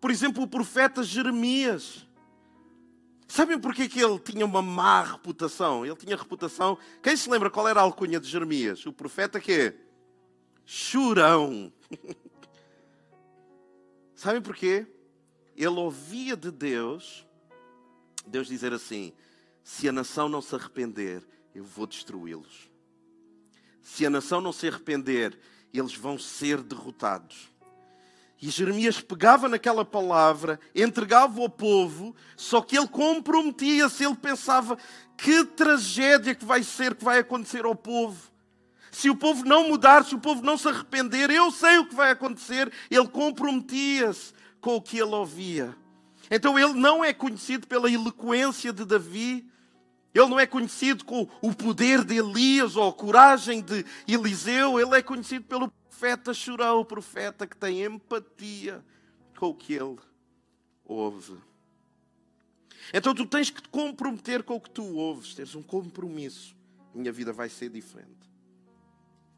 Por 0.00 0.10
exemplo, 0.10 0.42
o 0.42 0.48
profeta 0.48 1.04
Jeremias. 1.04 2.04
Sabem 3.28 3.60
porquê 3.60 3.88
que 3.88 4.00
ele 4.00 4.18
tinha 4.18 4.44
uma 4.44 4.62
má 4.62 5.02
reputação? 5.02 5.86
Ele 5.86 5.94
tinha 5.94 6.16
reputação. 6.16 6.78
Quem 7.00 7.16
se 7.16 7.30
lembra 7.30 7.50
qual 7.50 7.68
era 7.68 7.78
a 7.78 7.82
alcunha 7.84 8.18
de 8.18 8.26
Jeremias? 8.26 8.84
O 8.86 8.92
profeta 8.92 9.38
que? 9.38 9.74
Churão. 10.64 11.72
Sabem 14.14 14.42
porquê? 14.42 14.86
Ele 15.56 15.68
ouvia 15.68 16.36
de 16.36 16.50
Deus, 16.50 17.26
Deus 18.26 18.46
dizer 18.46 18.72
assim: 18.72 19.12
se 19.62 19.88
a 19.88 19.92
nação 19.92 20.28
não 20.28 20.40
se 20.40 20.54
arrepender, 20.54 21.26
eu 21.54 21.64
vou 21.64 21.86
destruí-los. 21.86 22.70
Se 23.82 24.04
a 24.06 24.10
nação 24.10 24.40
não 24.40 24.52
se 24.52 24.68
arrepender, 24.68 25.38
eles 25.72 25.94
vão 25.94 26.18
ser 26.18 26.62
derrotados. 26.62 27.50
E 28.40 28.48
Jeremias 28.50 29.00
pegava 29.00 29.48
naquela 29.48 29.84
palavra, 29.84 30.60
entregava 30.74 31.40
ao 31.40 31.48
povo, 31.48 32.14
só 32.36 32.60
que 32.60 32.78
ele 32.78 32.86
comprometia-se, 32.86 34.04
ele 34.04 34.14
pensava 34.14 34.78
que 35.16 35.44
tragédia 35.44 36.34
que 36.34 36.44
vai 36.44 36.62
ser, 36.62 36.94
que 36.94 37.04
vai 37.04 37.18
acontecer 37.18 37.64
ao 37.64 37.74
povo. 37.74 38.30
Se 38.98 39.08
o 39.08 39.14
povo 39.14 39.44
não 39.44 39.68
mudar, 39.68 40.04
se 40.04 40.12
o 40.16 40.18
povo 40.18 40.42
não 40.42 40.58
se 40.58 40.66
arrepender, 40.66 41.30
eu 41.30 41.52
sei 41.52 41.78
o 41.78 41.86
que 41.86 41.94
vai 41.94 42.10
acontecer. 42.10 42.68
Ele 42.90 43.06
comprometia-se 43.06 44.32
com 44.60 44.74
o 44.74 44.82
que 44.82 44.98
ele 44.98 45.14
ouvia. 45.14 45.72
Então 46.28 46.58
ele 46.58 46.72
não 46.72 47.04
é 47.04 47.12
conhecido 47.12 47.68
pela 47.68 47.88
eloquência 47.88 48.72
de 48.72 48.84
Davi, 48.84 49.48
ele 50.12 50.26
não 50.26 50.40
é 50.40 50.48
conhecido 50.48 51.04
com 51.04 51.28
o 51.40 51.54
poder 51.54 52.02
de 52.02 52.16
Elias 52.16 52.74
ou 52.74 52.88
a 52.88 52.92
coragem 52.92 53.62
de 53.62 53.86
Eliseu, 54.08 54.80
ele 54.80 54.96
é 54.96 55.00
conhecido 55.00 55.44
pelo 55.44 55.68
profeta 55.68 56.34
Chorão, 56.34 56.80
o 56.80 56.84
profeta 56.84 57.46
que 57.46 57.56
tem 57.56 57.84
empatia 57.84 58.84
com 59.38 59.50
o 59.50 59.54
que 59.54 59.74
ele 59.74 59.96
ouve. 60.84 61.38
Então 62.92 63.14
tu 63.14 63.24
tens 63.26 63.48
que 63.48 63.62
te 63.62 63.68
comprometer 63.68 64.42
com 64.42 64.56
o 64.56 64.60
que 64.60 64.70
tu 64.70 64.82
ouves, 64.96 65.36
tens 65.36 65.54
um 65.54 65.62
compromisso. 65.62 66.56
Minha 66.92 67.12
vida 67.12 67.32
vai 67.32 67.48
ser 67.48 67.70
diferente. 67.70 68.17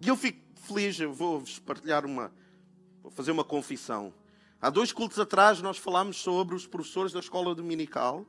E 0.01 0.09
eu 0.09 0.17
fico 0.17 0.41
feliz, 0.55 0.99
eu 0.99 1.13
vou-vos 1.13 1.59
partilhar 1.59 2.07
uma, 2.07 2.33
vou 3.03 3.13
fazer 3.13 3.31
uma 3.33 3.45
confissão. 3.45 4.15
Há 4.59 4.71
dois 4.71 4.93
cultos 4.93 5.19
atrás 5.19 5.61
nós 5.61 5.77
falámos 5.77 6.17
sobre 6.17 6.55
os 6.55 6.67
professores 6.67 7.13
da 7.13 7.21
escola 7.21 7.55
dominical, 7.55 8.25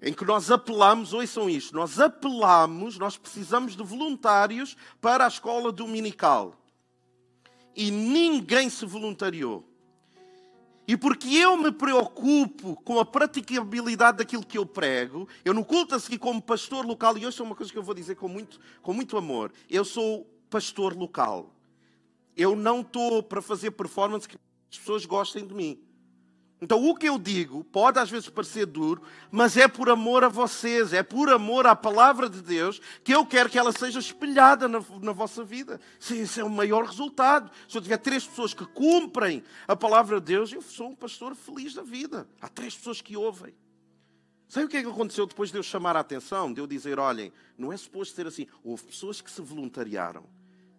em 0.00 0.12
que 0.12 0.24
nós 0.24 0.50
apelamos, 0.50 1.12
ouçam 1.12 1.50
isto, 1.50 1.74
nós 1.74 2.00
apelamos, 2.00 2.96
nós 2.98 3.18
precisamos 3.18 3.76
de 3.76 3.82
voluntários 3.82 4.74
para 5.00 5.24
a 5.24 5.28
escola 5.28 5.70
dominical. 5.70 6.54
E 7.76 7.90
ninguém 7.90 8.70
se 8.70 8.86
voluntariou. 8.86 9.64
e 10.86 10.96
porque 10.96 11.28
eu 11.28 11.54
me 11.58 11.70
preocupo 11.70 12.74
com 12.76 12.98
a 12.98 13.04
praticabilidade 13.04 14.18
daquilo 14.18 14.46
que 14.46 14.56
eu 14.56 14.64
prego, 14.64 15.28
eu 15.44 15.52
no 15.52 15.62
culto 15.62 15.94
a 15.94 16.00
seguir 16.00 16.16
como 16.16 16.40
pastor 16.40 16.86
local, 16.86 17.18
e 17.18 17.26
hoje 17.26 17.38
é 17.38 17.44
uma 17.44 17.54
coisa 17.54 17.70
que 17.70 17.76
eu 17.76 17.82
vou 17.82 17.94
dizer 17.94 18.14
com 18.14 18.26
muito, 18.26 18.58
com 18.80 18.94
muito 18.94 19.14
amor, 19.18 19.52
eu 19.68 19.84
sou 19.84 20.26
pastor 20.50 20.96
local. 20.96 21.54
Eu 22.36 22.54
não 22.54 22.80
estou 22.80 23.22
para 23.22 23.42
fazer 23.42 23.72
performance 23.72 24.28
que 24.28 24.36
as 24.70 24.78
pessoas 24.78 25.04
gostem 25.04 25.46
de 25.46 25.54
mim. 25.54 25.82
Então, 26.60 26.84
o 26.88 26.94
que 26.94 27.08
eu 27.08 27.18
digo 27.18 27.62
pode 27.62 28.00
às 28.00 28.10
vezes 28.10 28.28
parecer 28.28 28.66
duro, 28.66 29.02
mas 29.30 29.56
é 29.56 29.68
por 29.68 29.88
amor 29.88 30.24
a 30.24 30.28
vocês, 30.28 30.92
é 30.92 31.04
por 31.04 31.30
amor 31.30 31.66
à 31.68 31.76
palavra 31.76 32.28
de 32.28 32.42
Deus 32.42 32.80
que 33.04 33.14
eu 33.14 33.24
quero 33.24 33.48
que 33.48 33.58
ela 33.58 33.70
seja 33.70 34.00
espelhada 34.00 34.66
na, 34.66 34.82
na 35.00 35.12
vossa 35.12 35.44
vida. 35.44 35.80
Esse 36.00 36.40
é 36.40 36.44
o 36.44 36.50
maior 36.50 36.84
resultado. 36.84 37.50
Se 37.68 37.78
eu 37.78 37.82
tiver 37.82 37.98
três 37.98 38.26
pessoas 38.26 38.52
que 38.52 38.66
cumprem 38.66 39.44
a 39.68 39.76
palavra 39.76 40.20
de 40.20 40.26
Deus, 40.26 40.52
eu 40.52 40.60
sou 40.60 40.88
um 40.88 40.96
pastor 40.96 41.36
feliz 41.36 41.74
da 41.74 41.82
vida. 41.82 42.28
Há 42.40 42.48
três 42.48 42.74
pessoas 42.74 43.00
que 43.00 43.16
ouvem. 43.16 43.54
Sabe 44.48 44.66
o 44.66 44.68
que 44.68 44.78
é 44.78 44.82
que 44.82 44.88
aconteceu 44.88 45.26
depois 45.26 45.52
de 45.52 45.58
eu 45.58 45.62
chamar 45.62 45.94
a 45.94 46.00
atenção? 46.00 46.52
De 46.52 46.60
eu 46.60 46.66
dizer: 46.66 46.98
olhem, 46.98 47.32
não 47.56 47.72
é 47.72 47.76
suposto 47.76 48.16
ser 48.16 48.26
assim. 48.26 48.48
Houve 48.64 48.84
pessoas 48.84 49.20
que 49.20 49.30
se 49.30 49.40
voluntariaram. 49.40 50.24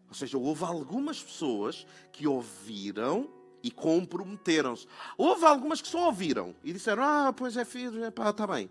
Ou 0.09 0.15
seja, 0.15 0.37
houve 0.37 0.63
algumas 0.63 1.21
pessoas 1.21 1.85
que 2.11 2.27
ouviram 2.27 3.29
e 3.61 3.69
comprometeram-se. 3.69 4.87
Houve 5.17 5.45
algumas 5.45 5.81
que 5.81 5.87
só 5.87 6.07
ouviram 6.07 6.55
e 6.63 6.73
disseram: 6.73 7.03
Ah, 7.03 7.31
pois 7.31 7.55
é, 7.55 7.63
filho, 7.63 8.03
está 8.05 8.47
bem. 8.47 8.69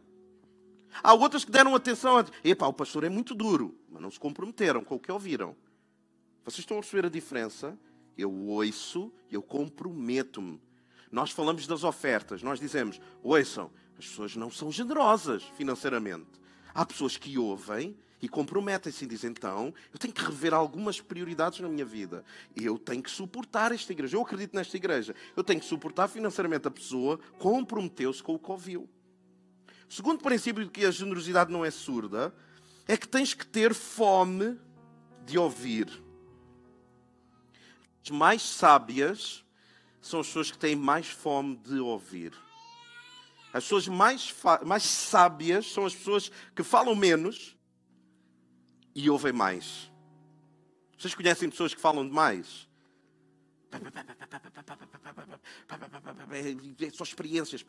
Há 1.03 1.15
outras 1.15 1.45
que 1.45 1.51
deram 1.51 1.75
atenção 1.75 2.19
a. 2.19 2.25
Epá, 2.43 2.67
o 2.67 2.73
pastor 2.73 3.05
é 3.05 3.09
muito 3.09 3.35
duro, 3.35 3.79
mas 3.91 4.03
não 4.03 4.11
se 4.11 4.19
comprometeram 4.19 4.83
com 4.83 4.97
o 4.97 4.99
que 4.99 5.13
ouviram. 5.13 5.55
Vocês 6.45 6.61
estão 6.61 6.79
a 6.79 6.81
perceber 6.81 7.07
a 7.07 7.11
diferença? 7.11 7.79
Eu 8.17 8.33
ouço, 8.33 9.13
eu 9.31 9.43
comprometo-me. 9.43 10.61
Nós 11.13 11.31
falamos 11.31 11.67
das 11.67 11.85
ofertas, 11.85 12.43
nós 12.43 12.59
dizemos: 12.59 13.01
ouçam, 13.23 13.71
as 13.99 14.07
pessoas 14.07 14.35
não 14.35 14.51
são 14.51 14.73
generosas 14.73 15.45
financeiramente. 15.57 16.27
Há 16.75 16.85
pessoas 16.85 17.17
que 17.17 17.39
ouvem 17.39 17.97
e 18.21 18.29
comprometem-se 18.29 19.05
e 19.05 19.09
dizem: 19.09 19.31
então, 19.31 19.73
eu 19.93 19.99
tenho 19.99 20.13
que 20.13 20.23
rever 20.23 20.53
algumas 20.53 21.01
prioridades 21.01 21.61
na 21.61 21.69
minha 21.69 21.85
vida. 21.85 22.25
Eu 22.57 22.79
tenho 22.79 23.03
que 23.03 23.11
suportar 23.11 23.73
esta 23.73 23.93
igreja. 23.93 24.17
Eu 24.17 24.23
acredito 24.23 24.55
nesta 24.55 24.77
igreja. 24.77 25.15
Eu 25.37 25.45
tenho 25.45 25.61
que 25.61 25.67
suportar 25.67 26.09
financeiramente 26.09 26.67
a 26.67 26.71
pessoa, 26.71 27.19
comprometeu-se 27.39 28.23
com 28.23 28.35
o 28.35 28.39
que 28.39 28.51
ouviu. 28.51 28.89
O 29.89 29.93
segundo 29.93 30.23
princípio 30.23 30.65
de 30.65 30.71
que 30.71 30.85
a 30.85 30.91
generosidade 30.91 31.51
não 31.51 31.65
é 31.65 31.71
surda 31.71 32.35
é 32.87 32.97
que 32.97 33.09
tens 33.09 33.35
que 33.35 33.47
ter 33.47 33.75
fome 33.75 34.59
de 35.25 35.39
ouvir. 35.39 36.03
As 38.03 38.11
mais 38.11 38.43
sábias 38.43 39.45
são 40.01 40.21
as 40.21 40.27
pessoas 40.27 40.51
que 40.51 40.59
têm 40.59 40.75
mais 40.75 41.07
fome 41.09 41.57
de 41.57 41.79
ouvir. 41.79 42.33
As 43.53 43.65
pessoas 43.65 43.89
mais, 43.89 44.35
mais 44.65 44.83
sábias 44.83 45.71
são 45.73 45.85
as 45.85 45.95
pessoas 45.95 46.31
que 46.55 46.63
falam 46.63 46.95
menos 46.95 47.58
e 48.99 49.09
ouvem 49.09 49.33
mais. 49.33 49.93
Vocês 50.99 51.15
conhecem 51.15 51.49
pessoas 51.49 51.73
que 51.73 51.81
falam 51.81 52.05
demais? 52.05 52.69
São 56.93 57.05
experiências. 57.05 57.65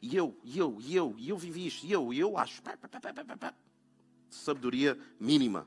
E 0.00 0.16
eu, 0.16 0.38
e 0.44 0.58
eu, 0.58 0.78
e 0.80 0.94
eu, 0.94 1.14
e 1.18 1.28
eu 1.30 1.36
vivi 1.36 1.66
isto, 1.66 1.84
e 1.84 1.90
eu, 1.90 2.12
e 2.12 2.20
eu 2.20 2.38
acho. 2.38 2.62
Sabedoria 4.30 4.96
mínima. 5.18 5.66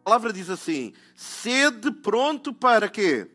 A 0.00 0.04
palavra 0.04 0.34
diz 0.34 0.50
assim: 0.50 0.92
sede 1.14 1.90
pronto 1.90 2.52
para 2.52 2.90
quê? 2.90 3.30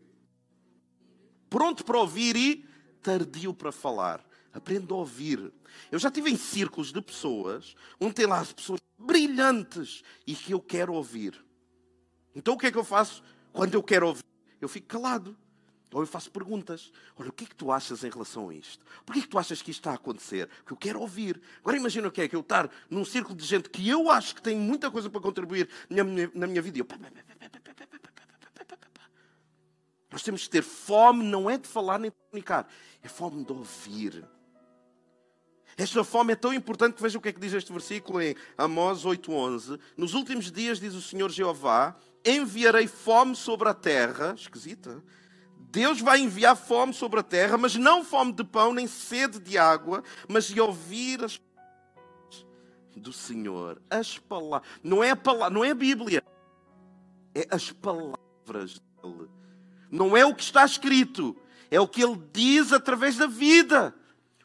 Pronto 1.50 1.84
para 1.84 1.98
ouvir 1.98 2.36
e 2.36 2.64
tardio 3.02 3.52
para 3.52 3.72
falar. 3.72 4.24
Aprenda 4.52 4.92
a 4.92 4.98
ouvir. 4.98 5.52
Eu 5.90 5.98
já 5.98 6.08
estive 6.08 6.30
em 6.30 6.36
círculos 6.36 6.92
de 6.92 7.00
pessoas 7.00 7.74
onde 8.00 8.14
tem 8.14 8.26
lá 8.26 8.44
pessoas 8.44 8.80
brilhantes 8.98 10.02
e 10.26 10.34
que 10.34 10.52
eu 10.52 10.60
quero 10.60 10.92
ouvir. 10.92 11.42
Então 12.34 12.54
o 12.54 12.58
que 12.58 12.66
é 12.66 12.72
que 12.72 12.78
eu 12.78 12.84
faço? 12.84 13.22
Quando 13.52 13.74
eu 13.74 13.82
quero 13.82 14.08
ouvir, 14.08 14.24
eu 14.60 14.68
fico 14.68 14.86
calado. 14.86 15.36
Ou 15.92 16.00
eu 16.00 16.06
faço 16.06 16.30
perguntas. 16.30 16.90
Olha, 17.16 17.28
o 17.28 17.32
que 17.32 17.44
é 17.44 17.46
que 17.46 17.54
tu 17.54 17.70
achas 17.70 18.02
em 18.02 18.08
relação 18.08 18.48
a 18.48 18.54
isto? 18.54 18.84
Por 19.04 19.12
que 19.12 19.18
é 19.18 19.22
que 19.22 19.28
tu 19.28 19.38
achas 19.38 19.60
que 19.60 19.70
isto 19.70 19.80
está 19.80 19.90
a 19.90 19.94
acontecer? 19.94 20.48
Porque 20.48 20.72
eu 20.72 20.76
quero 20.76 21.00
ouvir. 21.00 21.40
Agora 21.60 21.76
imagina 21.76 22.08
o 22.08 22.10
que 22.10 22.22
é 22.22 22.28
que 22.28 22.34
eu 22.34 22.40
estar 22.40 22.70
num 22.88 23.04
círculo 23.04 23.36
de 23.36 23.44
gente 23.44 23.68
que 23.68 23.86
eu 23.86 24.10
acho 24.10 24.34
que 24.34 24.42
tem 24.42 24.56
muita 24.56 24.90
coisa 24.90 25.10
para 25.10 25.20
contribuir 25.20 25.68
na 25.90 26.02
minha, 26.02 26.30
na 26.34 26.46
minha 26.46 26.62
vida. 26.62 26.78
Eu... 26.78 26.86
Nós 30.10 30.22
temos 30.22 30.44
que 30.44 30.50
ter 30.50 30.62
fome, 30.62 31.24
não 31.24 31.48
é 31.48 31.58
de 31.58 31.68
falar 31.68 31.98
nem 31.98 32.10
de 32.10 32.16
comunicar, 32.30 32.68
é 33.02 33.08
fome 33.08 33.44
de 33.44 33.52
ouvir. 33.52 34.24
Esta 35.76 36.04
fome 36.04 36.32
é 36.32 36.36
tão 36.36 36.52
importante 36.52 36.94
que 36.94 37.02
veja 37.02 37.18
o 37.18 37.20
que 37.20 37.28
é 37.28 37.32
que 37.32 37.40
diz 37.40 37.52
este 37.52 37.72
versículo 37.72 38.20
em 38.20 38.34
Amós 38.56 39.04
8:11. 39.04 39.78
Nos 39.96 40.14
últimos 40.14 40.50
dias, 40.50 40.78
diz 40.78 40.94
o 40.94 41.02
Senhor 41.02 41.30
Jeová, 41.30 41.96
enviarei 42.24 42.86
fome 42.86 43.34
sobre 43.34 43.68
a 43.68 43.74
terra. 43.74 44.34
Esquisita. 44.36 45.02
Deus 45.58 46.00
vai 46.00 46.20
enviar 46.20 46.54
fome 46.54 46.92
sobre 46.92 47.20
a 47.20 47.22
terra, 47.22 47.56
mas 47.56 47.74
não 47.76 48.04
fome 48.04 48.32
de 48.32 48.44
pão, 48.44 48.74
nem 48.74 48.86
sede 48.86 49.40
de 49.40 49.56
água, 49.56 50.04
mas 50.28 50.44
de 50.44 50.60
ouvir 50.60 51.24
as 51.24 51.40
do 52.96 53.12
Senhor. 53.12 53.80
As 53.90 54.18
palavras. 54.18 54.68
Não 54.82 55.02
é 55.02 55.10
a, 55.10 55.16
palavra, 55.16 55.50
não 55.50 55.64
é 55.64 55.70
a 55.70 55.74
Bíblia. 55.74 56.22
É 57.34 57.46
as 57.50 57.72
palavras 57.72 58.80
dele. 59.02 59.28
Não 59.90 60.16
é 60.16 60.24
o 60.24 60.34
que 60.34 60.42
está 60.42 60.64
escrito. 60.64 61.36
É 61.70 61.80
o 61.80 61.88
que 61.88 62.02
ele 62.02 62.20
diz 62.32 62.72
através 62.72 63.16
da 63.16 63.26
vida. 63.26 63.94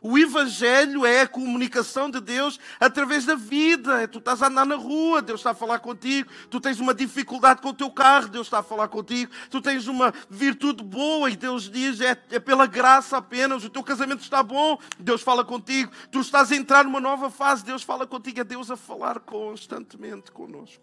O 0.09 0.17
Evangelho 0.17 1.05
é 1.05 1.19
a 1.19 1.27
comunicação 1.27 2.09
de 2.09 2.21
Deus 2.21 2.57
através 2.79 3.25
da 3.25 3.35
vida. 3.35 4.03
É, 4.03 4.07
tu 4.07 4.19
estás 4.19 4.41
a 4.41 4.47
andar 4.47 4.65
na 4.65 4.77
rua, 4.77 5.21
Deus 5.21 5.41
está 5.41 5.51
a 5.51 5.53
falar 5.53 5.79
contigo. 5.79 6.31
Tu 6.49 6.61
tens 6.61 6.79
uma 6.79 6.93
dificuldade 6.93 7.61
com 7.61 7.67
o 7.67 7.73
teu 7.73 7.91
carro, 7.91 8.29
Deus 8.29 8.47
está 8.47 8.59
a 8.59 8.63
falar 8.63 8.87
contigo. 8.87 9.29
Tu 9.49 9.61
tens 9.61 9.85
uma 9.85 10.13
virtude 10.29 10.81
boa 10.81 11.29
e 11.29 11.35
Deus 11.35 11.69
diz 11.69 11.99
é, 11.99 12.11
é 12.31 12.39
pela 12.39 12.65
graça 12.65 13.17
apenas. 13.17 13.65
O 13.65 13.69
teu 13.69 13.83
casamento 13.83 14.21
está 14.21 14.41
bom, 14.41 14.79
Deus 14.97 15.21
fala 15.21 15.43
contigo. 15.43 15.91
Tu 16.09 16.21
estás 16.21 16.53
a 16.53 16.55
entrar 16.55 16.85
numa 16.85 17.01
nova 17.01 17.29
fase, 17.29 17.65
Deus 17.65 17.83
fala 17.83 18.07
contigo. 18.07 18.39
É 18.39 18.45
Deus 18.45 18.71
a 18.71 18.77
falar 18.77 19.19
constantemente 19.19 20.31
conosco. 20.31 20.81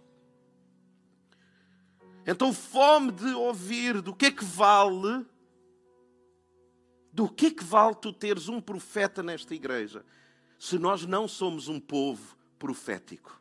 Então, 2.27 2.53
fome 2.53 3.11
de 3.11 3.33
ouvir 3.33 4.03
do 4.03 4.15
que 4.15 4.27
é 4.27 4.31
que 4.31 4.45
vale 4.45 5.25
do 7.15 7.29
que 7.29 7.53
que 7.53 7.63
vale 7.63 7.95
tu 7.95 8.13
teres 8.13 8.49
um 8.49 8.61
profeta 8.61 9.23
nesta 9.23 9.55
igreja 9.55 10.05
se 10.59 10.81
nós 10.81 11.07
não 11.07 11.29
somos 11.29 11.69
um 11.69 11.79
povo 11.79 12.37
profético? 12.59 13.41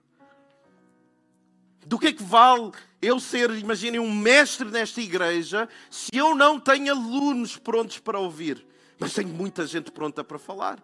Do 1.84 1.98
que 1.98 2.08
é 2.08 2.14
que 2.14 2.22
vale 2.22 2.72
eu 3.02 3.20
ser, 3.20 3.50
imaginem, 3.50 4.00
um 4.00 4.14
mestre 4.14 4.70
nesta 4.70 5.02
igreja 5.02 5.68
se 5.90 6.12
eu 6.14 6.36
não 6.36 6.60
tenho 6.60 6.94
alunos 6.94 7.58
prontos 7.58 7.98
para 7.98 8.20
ouvir, 8.20 8.64
mas 9.00 9.16
tenho 9.16 9.30
muita 9.30 9.66
gente 9.66 9.92
pronta 9.92 10.24
para 10.24 10.38
falar? 10.38 10.82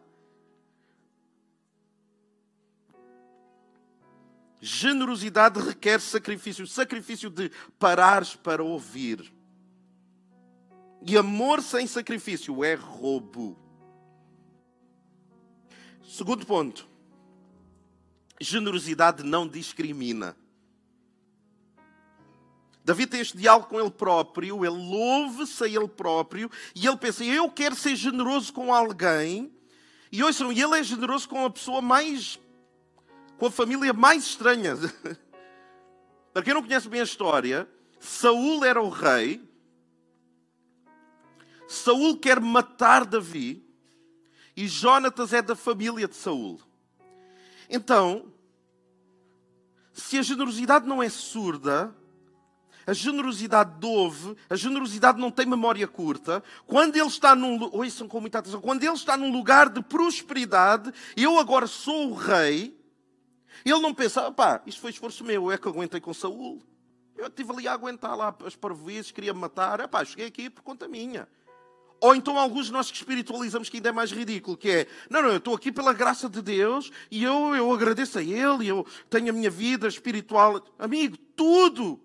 Generosidade 4.59 5.59
requer 5.59 6.01
sacrifício 6.01 6.65
sacrifício 6.65 7.29
de 7.29 7.51
parares 7.77 8.35
para 8.35 8.63
ouvir. 8.63 9.31
E 11.05 11.17
amor 11.17 11.61
sem 11.61 11.87
sacrifício 11.87 12.63
é 12.63 12.75
roubo. 12.75 13.57
Segundo 16.03 16.45
ponto. 16.45 16.87
Generosidade 18.41 19.23
não 19.23 19.47
discrimina. 19.47 20.35
Davi 22.83 23.05
tem 23.05 23.19
este 23.19 23.37
diálogo 23.37 23.67
com 23.67 23.79
ele 23.79 23.91
próprio, 23.91 24.65
ele 24.65 24.75
louve-se 24.75 25.63
a 25.63 25.67
ele 25.67 25.87
próprio 25.87 26.49
e 26.73 26.87
ele 26.87 26.97
pensa: 26.97 27.23
eu 27.23 27.49
quero 27.49 27.75
ser 27.75 27.95
generoso 27.95 28.51
com 28.51 28.73
alguém. 28.73 29.53
E 30.11 30.23
ouçam, 30.23 30.51
ele 30.51 30.79
é 30.79 30.83
generoso 30.83 31.29
com 31.29 31.45
a 31.45 31.49
pessoa 31.51 31.81
mais. 31.81 32.39
com 33.37 33.45
a 33.45 33.51
família 33.51 33.93
mais 33.93 34.23
estranha. 34.23 34.75
Para 36.33 36.43
quem 36.43 36.53
não 36.53 36.63
conhece 36.63 36.89
bem 36.89 37.01
a 37.01 37.03
história, 37.03 37.69
Saul 37.99 38.65
era 38.65 38.81
o 38.81 38.89
rei, 38.89 39.47
Saul 41.69 42.17
quer 42.17 42.39
matar 42.39 43.05
Davi 43.05 43.63
e 44.57 44.67
Jonatas 44.67 45.33
é 45.33 45.39
da 45.39 45.55
família 45.55 46.07
de 46.07 46.15
Saul. 46.15 46.59
Então, 47.69 48.33
se 49.93 50.17
a 50.17 50.23
generosidade 50.23 50.87
não 50.87 51.03
é 51.03 51.09
surda, 51.09 51.95
a 52.87 52.93
generosidade 52.93 53.85
ouve, 53.85 54.35
a 54.49 54.55
generosidade 54.55 55.19
não 55.19 55.29
tem 55.29 55.45
memória 55.45 55.87
curta. 55.87 56.43
Quando 56.65 56.95
ele 56.95 57.05
está 57.05 57.35
num, 57.35 57.69
ouçam 57.71 58.07
com 58.07 58.19
muita 58.19 58.39
atenção, 58.39 58.59
quando 58.59 58.83
ele 58.83 58.93
está 58.93 59.15
num 59.15 59.31
lugar 59.31 59.69
de 59.69 59.83
prosperidade, 59.83 60.91
eu 61.15 61.37
agora 61.37 61.67
sou 61.67 62.09
o 62.09 62.15
rei, 62.15 62.75
ele 63.63 63.79
não 63.79 63.93
pensa, 63.93 64.31
pá, 64.31 64.59
isto 64.65 64.81
foi 64.81 64.89
esforço 64.89 65.23
meu, 65.23 65.51
é 65.51 65.57
que 65.59 65.67
aguentei 65.67 66.01
com 66.01 66.15
Saul. 66.15 66.63
Eu 67.15 67.27
estive 67.27 67.51
ali 67.51 67.67
a 67.67 67.73
aguentar 67.73 68.17
lá 68.17 68.35
as 68.43 68.55
parvoízes, 68.55 69.11
queria 69.11 69.35
me 69.35 69.39
matar, 69.39 69.87
pá, 69.87 70.03
cheguei 70.03 70.25
aqui 70.25 70.49
por 70.49 70.63
conta 70.63 70.87
minha. 70.87 71.27
Ou 72.01 72.15
então 72.15 72.37
alguns 72.37 72.69
nós 72.69 72.89
que 72.89 72.97
espiritualizamos 72.97 73.69
que 73.69 73.77
ainda 73.77 73.89
é 73.89 73.91
mais 73.91 74.11
ridículo, 74.11 74.55
que 74.55 74.69
é, 74.69 74.87
não, 75.09 75.21
não, 75.21 75.29
eu 75.29 75.37
estou 75.37 75.53
aqui 75.53 75.71
pela 75.71 75.93
graça 75.93 76.29
de 76.29 76.41
Deus 76.41 76.91
e 77.11 77.23
eu, 77.23 77.55
eu 77.55 77.71
agradeço 77.73 78.19
a 78.19 78.23
Ele 78.23 78.67
eu 78.67 78.85
tenho 79.09 79.29
a 79.29 79.33
minha 79.33 79.49
vida 79.49 79.87
espiritual. 79.87 80.63
Amigo, 80.77 81.17
tudo 81.35 81.99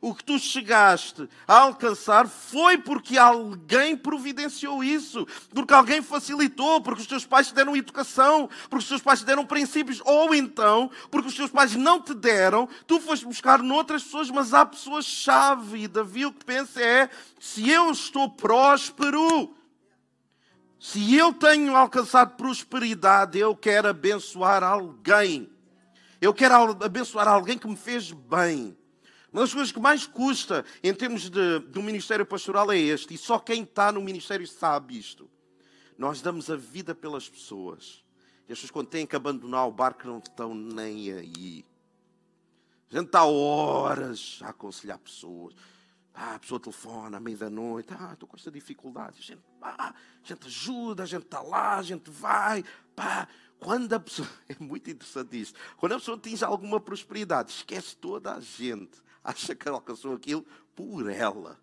o 0.00 0.14
que 0.14 0.22
tu 0.22 0.38
chegaste 0.38 1.28
a 1.46 1.58
alcançar 1.58 2.28
foi 2.28 2.78
porque 2.78 3.18
alguém 3.18 3.96
providenciou 3.96 4.84
isso, 4.84 5.26
porque 5.52 5.74
alguém 5.74 6.00
facilitou, 6.00 6.80
porque 6.80 7.00
os 7.00 7.06
teus 7.06 7.26
pais 7.26 7.48
te 7.48 7.54
deram 7.54 7.76
educação, 7.76 8.48
porque 8.70 8.84
os 8.84 8.88
teus 8.88 9.02
pais 9.02 9.20
te 9.20 9.26
deram 9.26 9.44
princípios, 9.44 10.00
ou 10.04 10.32
então 10.32 10.88
porque 11.10 11.28
os 11.28 11.34
teus 11.34 11.50
pais 11.50 11.74
não 11.74 12.00
te 12.00 12.14
deram, 12.14 12.68
tu 12.86 13.00
foste 13.00 13.26
buscar 13.26 13.60
noutras 13.60 14.04
pessoas, 14.04 14.30
mas 14.30 14.54
há 14.54 14.64
pessoas-chave. 14.64 15.82
E 15.82 15.88
Davi 15.88 16.26
o 16.26 16.32
que 16.32 16.44
pensa 16.44 16.80
é: 16.80 17.10
se 17.40 17.68
eu 17.68 17.90
estou 17.90 18.30
próspero, 18.30 19.52
se 20.78 21.16
eu 21.16 21.32
tenho 21.32 21.74
alcançado 21.74 22.36
prosperidade, 22.36 23.36
eu 23.36 23.56
quero 23.56 23.88
abençoar 23.88 24.62
alguém. 24.62 25.50
Eu 26.20 26.32
quero 26.32 26.54
abençoar 26.84 27.26
alguém 27.26 27.58
que 27.58 27.66
me 27.66 27.76
fez 27.76 28.12
bem. 28.12 28.77
Uma 29.38 29.44
das 29.44 29.54
coisas 29.54 29.70
que 29.70 29.78
mais 29.78 30.04
custa 30.04 30.64
em 30.82 30.92
termos 30.92 31.30
de, 31.30 31.60
do 31.60 31.80
ministério 31.80 32.26
pastoral 32.26 32.72
é 32.72 32.76
este, 32.76 33.14
e 33.14 33.16
só 33.16 33.38
quem 33.38 33.62
está 33.62 33.92
no 33.92 34.02
ministério 34.02 34.44
sabe 34.48 34.98
isto. 34.98 35.30
Nós 35.96 36.20
damos 36.20 36.50
a 36.50 36.56
vida 36.56 36.92
pelas 36.92 37.28
pessoas. 37.28 38.04
E 38.48 38.52
as 38.52 38.58
pessoas, 38.58 38.72
quando 38.72 38.88
têm 38.88 39.06
que 39.06 39.14
abandonar 39.14 39.68
o 39.68 39.70
barco, 39.70 40.08
não 40.08 40.18
estão 40.18 40.56
nem 40.56 41.12
aí. 41.12 41.64
A 42.90 42.96
gente 42.96 43.06
está 43.06 43.22
horas 43.26 44.40
a 44.42 44.48
aconselhar 44.48 44.98
pessoas. 44.98 45.54
Ah, 46.12 46.34
a 46.34 46.38
pessoa 46.40 46.58
telefona 46.58 47.18
à 47.18 47.20
meia 47.20 47.36
da 47.36 47.48
noite. 47.48 47.94
Ah, 47.96 48.14
estou 48.14 48.28
com 48.28 48.36
esta 48.36 48.50
dificuldade. 48.50 49.20
A 49.20 49.22
gente, 49.22 49.42
ah, 49.62 49.94
a 49.94 50.26
gente 50.26 50.48
ajuda, 50.48 51.04
a 51.04 51.06
gente 51.06 51.26
está 51.26 51.40
lá, 51.42 51.76
a 51.76 51.82
gente 51.82 52.10
vai. 52.10 52.64
Pá. 52.96 53.28
Quando 53.60 53.92
a 53.92 54.00
pessoa. 54.00 54.28
É 54.48 54.56
muito 54.58 54.90
interessante 54.90 55.40
isso. 55.40 55.54
Quando 55.76 55.92
a 55.92 55.98
pessoa 56.00 56.16
atinge 56.16 56.44
alguma 56.44 56.80
prosperidade, 56.80 57.52
esquece 57.52 57.96
toda 57.96 58.34
a 58.34 58.40
gente 58.40 59.06
acha 59.28 59.54
que 59.54 59.68
alcançou 59.68 60.14
aquilo 60.14 60.44
por 60.74 61.10
ela. 61.10 61.58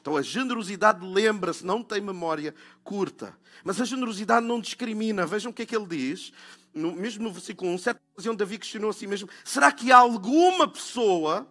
Então 0.00 0.16
a 0.16 0.22
generosidade 0.22 1.04
lembra-se, 1.04 1.64
não 1.64 1.82
tem 1.82 2.00
memória 2.00 2.54
curta. 2.84 3.36
Mas 3.64 3.80
a 3.80 3.84
generosidade 3.84 4.46
não 4.46 4.60
discrimina. 4.60 5.26
Vejam 5.26 5.50
o 5.50 5.54
que 5.54 5.62
é 5.62 5.66
que 5.66 5.76
ele 5.76 5.86
diz. 5.86 6.32
No, 6.72 6.92
mesmo 6.92 7.24
no 7.24 7.32
versículo 7.32 7.70
1, 7.72 7.78
certa 7.78 8.00
ocasião 8.12 8.34
Davi 8.34 8.58
questionou 8.58 8.90
a 8.90 8.92
si 8.92 9.06
mesmo: 9.06 9.28
será 9.44 9.72
que 9.72 9.90
há 9.90 9.98
alguma 9.98 10.68
pessoa? 10.68 11.48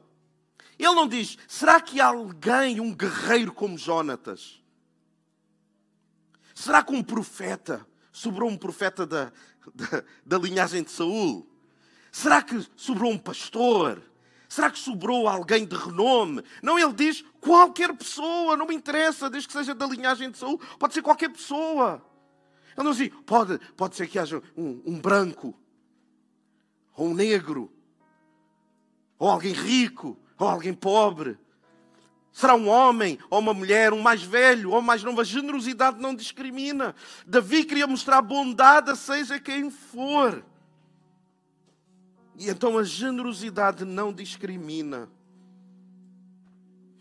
Ele 0.78 0.96
não 0.96 1.08
diz, 1.08 1.38
será 1.46 1.82
que 1.82 2.00
há 2.00 2.08
alguém, 2.08 2.80
um 2.80 2.96
guerreiro 2.96 3.52
como 3.52 3.78
Jonatas? 3.78 4.64
Será 6.56 6.82
que 6.82 6.94
um 6.94 7.04
profeta, 7.04 7.86
sobrou 8.14 8.50
um 8.50 8.58
profeta 8.58 9.06
da, 9.06 9.30
da, 9.76 10.04
da 10.26 10.38
linhagem 10.38 10.82
de 10.82 10.90
Saul? 10.90 11.46
Será 12.14 12.42
que 12.42 12.66
sobrou 12.78 13.12
um 13.12 13.18
pastor? 13.18 14.02
Será 14.50 14.72
que 14.72 14.80
sobrou 14.80 15.28
alguém 15.28 15.64
de 15.64 15.76
renome? 15.76 16.44
Não, 16.64 16.80
ele 16.80 16.92
diz 16.92 17.24
qualquer 17.40 17.96
pessoa, 17.96 18.58
não 18.58 18.66
me 18.66 18.74
interessa, 18.74 19.30
desde 19.30 19.48
que 19.48 19.54
seja 19.54 19.76
da 19.76 19.86
linhagem 19.86 20.32
de 20.32 20.40
Saul, 20.40 20.60
pode 20.80 20.96
ser 20.96 21.04
qualquer 21.04 21.30
pessoa. 21.30 22.04
Ele 22.76 22.84
não 22.84 22.92
diz, 22.92 23.12
pode, 23.28 23.60
pode 23.78 23.96
ser 23.96 24.08
que 24.08 24.18
haja 24.18 24.42
um, 24.58 24.82
um 24.88 25.00
branco, 25.00 25.54
ou 26.96 27.10
um 27.10 27.14
negro, 27.14 27.72
ou 29.20 29.30
alguém 29.30 29.54
rico, 29.54 30.18
ou 30.40 30.48
alguém 30.48 30.74
pobre. 30.74 31.38
Será 32.32 32.56
um 32.56 32.68
homem, 32.68 33.20
ou 33.30 33.38
uma 33.38 33.54
mulher, 33.54 33.94
um 33.94 34.02
mais 34.02 34.24
velho, 34.24 34.72
ou 34.72 34.82
mais 34.82 35.04
novo. 35.04 35.22
A 35.22 35.24
generosidade 35.24 36.02
não 36.02 36.16
discrimina. 36.16 36.96
Davi 37.28 37.66
queria 37.66 37.86
mostrar 37.86 38.22
bondade 38.24 38.90
a 38.90 38.96
seja 38.96 39.40
quem 39.40 39.70
for. 39.70 40.44
E 42.40 42.50
então 42.50 42.78
a 42.78 42.84
generosidade 42.84 43.84
não 43.84 44.14
discrimina. 44.14 45.10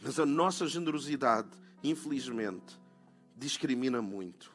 Mas 0.02 0.18
a 0.18 0.26
nossa 0.26 0.66
generosidade, 0.66 1.48
infelizmente, 1.82 2.76
discrimina 3.36 4.02
muito. 4.02 4.52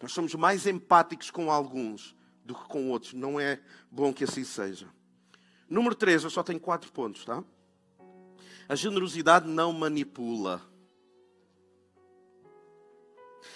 Nós 0.00 0.12
somos 0.12 0.36
mais 0.36 0.68
empáticos 0.68 1.32
com 1.32 1.50
alguns 1.50 2.14
do 2.44 2.54
que 2.54 2.64
com 2.66 2.90
outros. 2.90 3.12
Não 3.12 3.40
é 3.40 3.60
bom 3.90 4.14
que 4.14 4.22
assim 4.22 4.44
seja. 4.44 4.88
Número 5.68 5.96
3, 5.96 6.22
eu 6.22 6.30
só 6.30 6.44
tenho 6.44 6.60
quatro 6.60 6.92
pontos, 6.92 7.24
tá? 7.24 7.42
A 8.68 8.76
generosidade 8.76 9.48
não 9.48 9.72
manipula. 9.72 10.62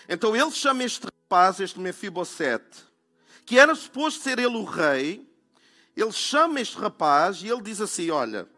Então 0.09 0.35
ele 0.35 0.51
chama 0.51 0.83
este 0.83 1.05
rapaz, 1.05 1.61
este 1.61 1.79
Mefibosete, 1.79 2.85
que 3.45 3.61
era 3.61 3.77
suposto 3.77 4.25
ser 4.25 4.41
ele 4.41 4.57
o 4.57 4.65
rei, 4.65 5.25
ele 5.97 6.13
chama 6.13 6.61
este 6.61 6.77
rapaz 6.77 7.43
e 7.43 7.49
ele 7.49 7.63
diz 7.63 7.81
assim: 7.81 8.11
Olha, 8.11 8.49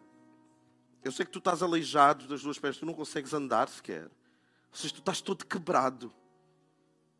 eu 1.04 1.12
sei 1.12 1.24
que 1.24 1.30
tu 1.30 1.38
estás 1.38 1.62
aleijado 1.62 2.26
das 2.26 2.42
duas 2.42 2.58
pernas, 2.58 2.78
tu 2.78 2.86
não 2.86 2.94
consegues 2.94 3.32
andar 3.32 3.68
sequer. 3.68 4.04
Ou 4.04 4.76
seja, 4.76 4.94
tu 4.94 5.00
estás 5.00 5.20
todo 5.20 5.46
quebrado. 5.46 6.12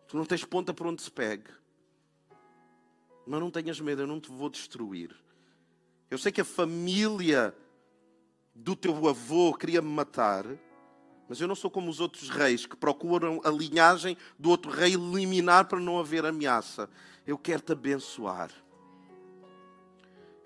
Tu 0.09 0.17
não 0.17 0.25
tens 0.25 0.45
ponta 0.45 0.75
por 0.75 0.87
onde 0.87 1.03
se 1.03 1.11
pegue. 1.11 1.51
Mas 3.27 3.41
não 3.41 3.51
tenhas 3.51 3.81
medo, 3.81 4.03
eu 4.03 4.07
não 4.07 4.21
te 4.21 4.31
vou 4.31 4.49
destruir. 4.49 5.15
Eu 6.11 6.19
sei 6.19 6.33
que 6.33 6.41
a 6.41 6.45
família 6.45 7.55
do 8.55 8.75
teu 8.75 9.07
avô 9.07 9.55
queria 9.55 9.81
me 9.81 9.91
matar, 9.91 10.45
mas 11.29 11.41
eu 11.41 11.47
não 11.47 11.55
sou 11.55 11.71
como 11.71 11.91
os 11.91 12.01
outros 12.01 12.31
reis 12.31 12.65
que 12.67 12.75
procuram 12.75 13.41
a 13.45 13.51
linhagem 13.51 14.17
do 14.39 14.51
outro 14.51 14.71
rei 14.71 14.95
eliminar 14.95 15.67
para 15.67 15.79
não 15.79 15.99
haver 15.99 16.25
ameaça. 16.25 16.89
Eu 17.27 17.37
quero 17.37 17.61
te 17.63 17.73
abençoar. 17.73 18.51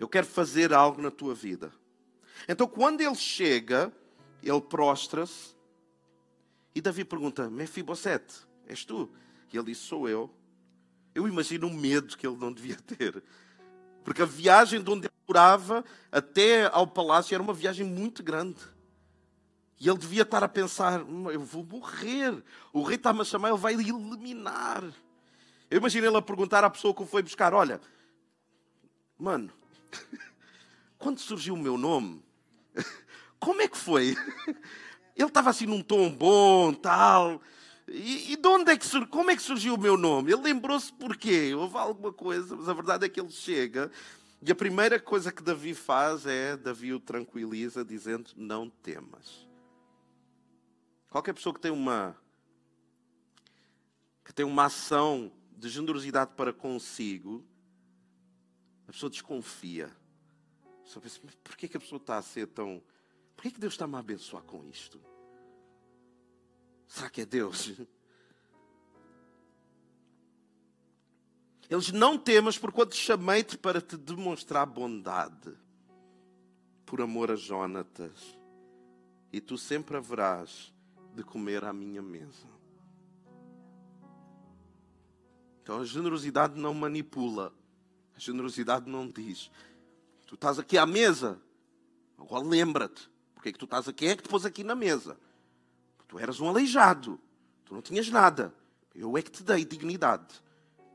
Eu 0.02 0.08
quero 0.08 0.26
fazer 0.26 0.74
algo 0.74 1.00
na 1.00 1.12
tua 1.12 1.32
vida. 1.32 1.72
Então, 2.48 2.66
quando 2.66 3.00
ele 3.00 3.14
chega, 3.14 3.92
ele 4.42 4.60
prostra-se 4.60 5.54
e 6.74 6.80
Davi 6.80 7.04
pergunta: 7.04 7.48
Mefibosete, 7.48 8.34
és 8.66 8.84
tu? 8.84 9.08
E 9.52 9.56
ele 9.56 9.66
diz: 9.66 9.78
Sou 9.78 10.08
eu. 10.08 10.28
Eu 11.14 11.28
imagino 11.28 11.68
o 11.68 11.72
medo 11.72 12.16
que 12.16 12.26
ele 12.26 12.36
não 12.36 12.52
devia 12.52 12.74
ter. 12.98 13.22
Porque 14.02 14.22
a 14.22 14.26
viagem 14.26 14.82
de 14.82 14.90
onde 14.90 15.06
ele 15.06 15.14
morava 15.24 15.84
até 16.10 16.66
ao 16.72 16.84
palácio 16.84 17.32
era 17.32 17.42
uma 17.42 17.54
viagem 17.54 17.86
muito 17.86 18.24
grande. 18.24 18.60
E 19.78 19.88
ele 19.88 19.98
devia 19.98 20.22
estar 20.22 20.42
a 20.42 20.48
pensar: 20.48 21.00
hum, 21.00 21.30
Eu 21.30 21.42
vou 21.42 21.62
morrer. 21.62 22.42
O 22.72 22.82
rei 22.82 22.96
está-me 22.96 23.20
a 23.20 23.24
chamar, 23.24 23.50
ele 23.50 23.58
vai 23.58 23.74
eliminar. 23.74 24.82
Eu 25.70 25.78
imagino 25.78 26.08
ele 26.08 26.16
a 26.16 26.22
perguntar 26.22 26.64
à 26.64 26.70
pessoa 26.70 26.92
que 26.92 27.04
o 27.04 27.06
foi 27.06 27.22
buscar: 27.22 27.54
Olha, 27.54 27.80
mano, 29.16 29.61
quando 30.98 31.18
surgiu 31.18 31.54
o 31.54 31.58
meu 31.58 31.76
nome, 31.76 32.22
como 33.38 33.60
é 33.62 33.68
que 33.68 33.76
foi? 33.76 34.16
Ele 35.14 35.28
estava 35.28 35.50
assim 35.50 35.66
num 35.66 35.82
tom 35.82 36.10
bom, 36.10 36.72
tal. 36.72 37.40
E, 37.86 38.32
e 38.32 38.36
de 38.36 38.48
onde 38.48 38.72
é 38.72 38.76
que 38.76 38.86
surgiu? 38.86 39.08
Como 39.08 39.30
é 39.30 39.36
que 39.36 39.42
surgiu 39.42 39.74
o 39.74 39.80
meu 39.80 39.96
nome? 39.96 40.32
Ele 40.32 40.40
lembrou-se 40.40 40.92
porquê? 40.92 41.54
Houve 41.54 41.76
alguma 41.76 42.12
coisa, 42.12 42.56
mas 42.56 42.68
a 42.68 42.72
verdade 42.72 43.04
é 43.04 43.08
que 43.08 43.20
ele 43.20 43.30
chega 43.30 43.90
e 44.44 44.50
a 44.50 44.56
primeira 44.56 44.98
coisa 44.98 45.30
que 45.30 45.40
Davi 45.40 45.72
faz 45.72 46.26
é 46.26 46.56
Davi 46.56 46.92
o 46.92 46.98
tranquiliza 46.98 47.84
dizendo: 47.84 48.32
Não 48.36 48.68
temas. 48.68 49.46
Qualquer 51.08 51.32
pessoa 51.32 51.54
que 51.54 51.60
tem 51.60 51.70
uma 51.70 52.16
que 54.24 54.32
tem 54.32 54.44
uma 54.44 54.64
ação 54.64 55.30
de 55.56 55.68
generosidade 55.68 56.32
para 56.36 56.52
consigo 56.52 57.44
a 58.92 58.94
pessoa 58.94 59.08
desconfia. 59.08 59.86
A 59.86 60.84
pessoa 60.84 61.02
pensa, 61.02 61.20
mas 61.24 61.34
por 61.36 61.56
que, 61.56 61.66
que 61.66 61.78
a 61.78 61.80
pessoa 61.80 61.96
está 61.98 62.18
a 62.18 62.22
ser 62.22 62.46
tão. 62.48 62.82
Por 63.34 63.42
que, 63.44 63.52
que 63.52 63.58
Deus 63.58 63.72
está-me 63.72 63.96
a 63.96 64.00
abençoar 64.00 64.42
com 64.42 64.66
isto? 64.66 65.00
Será 66.86 67.08
que 67.08 67.22
é 67.22 67.24
Deus? 67.24 67.72
Eles 71.70 71.90
não 71.90 72.18
temas 72.18 72.58
por 72.58 72.70
quanto 72.70 72.94
chamei-te 72.94 73.56
para 73.56 73.80
te 73.80 73.96
demonstrar 73.96 74.66
bondade, 74.66 75.56
por 76.84 77.00
amor 77.00 77.30
a 77.30 77.36
Jonatas, 77.36 78.38
e 79.32 79.40
tu 79.40 79.56
sempre 79.56 79.96
haverás 79.96 80.70
de 81.14 81.24
comer 81.24 81.64
à 81.64 81.72
minha 81.72 82.02
mesa. 82.02 82.46
Então 85.62 85.80
a 85.80 85.84
generosidade 85.86 86.60
não 86.60 86.74
manipula, 86.74 87.54
a 88.16 88.20
generosidade 88.20 88.90
não 88.90 89.08
diz: 89.08 89.50
Tu 90.26 90.34
estás 90.34 90.58
aqui 90.58 90.78
à 90.78 90.86
mesa, 90.86 91.40
agora 92.18 92.44
lembra-te. 92.44 93.10
Porque 93.34 93.48
é 93.48 93.52
que 93.52 93.58
tu 93.58 93.64
estás 93.64 93.88
aqui? 93.88 93.98
Quem 93.98 94.08
é 94.10 94.16
que 94.16 94.22
te 94.22 94.28
pôs 94.28 94.44
aqui 94.44 94.62
na 94.62 94.74
mesa? 94.74 95.18
Tu 96.06 96.18
eras 96.18 96.40
um 96.40 96.48
aleijado, 96.48 97.18
tu 97.64 97.74
não 97.74 97.82
tinhas 97.82 98.08
nada. 98.08 98.54
Eu 98.94 99.16
é 99.16 99.22
que 99.22 99.30
te 99.30 99.42
dei 99.42 99.64
dignidade. 99.64 100.42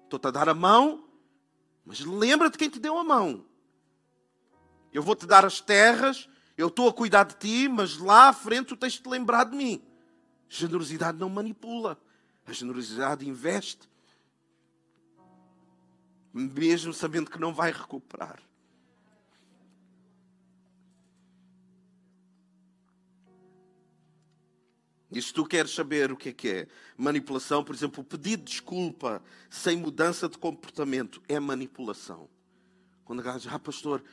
Estou-te 0.03 0.27
a 0.27 0.31
dar 0.31 0.47
a 0.47 0.53
mão, 0.53 1.03
mas 1.85 1.99
lembra-te 1.99 2.57
quem 2.57 2.69
te 2.69 2.79
deu 2.79 2.97
a 2.97 3.03
mão. 3.03 3.45
Eu 4.93 5.03
vou-te 5.03 5.25
dar 5.25 5.45
as 5.45 5.59
terras, 5.59 6.29
eu 6.57 6.67
estou 6.67 6.87
a 6.87 6.93
cuidar 6.93 7.23
de 7.23 7.35
ti, 7.35 7.67
mas 7.67 7.97
lá 7.97 8.29
à 8.29 8.33
frente 8.33 8.67
tu 8.67 8.77
tens 8.77 8.93
de 8.93 9.01
te 9.01 9.09
lembrar 9.09 9.43
de 9.43 9.55
mim. 9.55 9.81
Generosidade 10.47 11.17
não 11.17 11.29
manipula. 11.29 11.99
A 12.45 12.53
generosidade 12.53 13.27
investe. 13.27 13.89
Mesmo 16.37 16.93
sabendo 16.93 17.31
que 17.31 17.39
não 17.39 17.53
vai 17.53 17.71
recuperar. 17.71 18.39
E 25.09 25.21
se 25.21 25.33
tu 25.33 25.45
queres 25.45 25.71
saber 25.71 26.11
o 26.11 26.17
que 26.17 26.29
é 26.29 26.33
que 26.33 26.49
é 26.49 26.67
manipulação, 26.97 27.63
por 27.63 27.73
exemplo, 27.73 28.03
pedir 28.03 28.37
desculpa 28.37 29.23
sem 29.49 29.77
mudança 29.77 30.27
de 30.27 30.37
comportamento 30.37 31.21
é 31.27 31.39
manipulação. 31.39 32.29
Quando 33.05 33.27
a 33.27 33.37
diz, 33.37 33.47
ah, 33.47 33.57
pastor, 33.57 34.03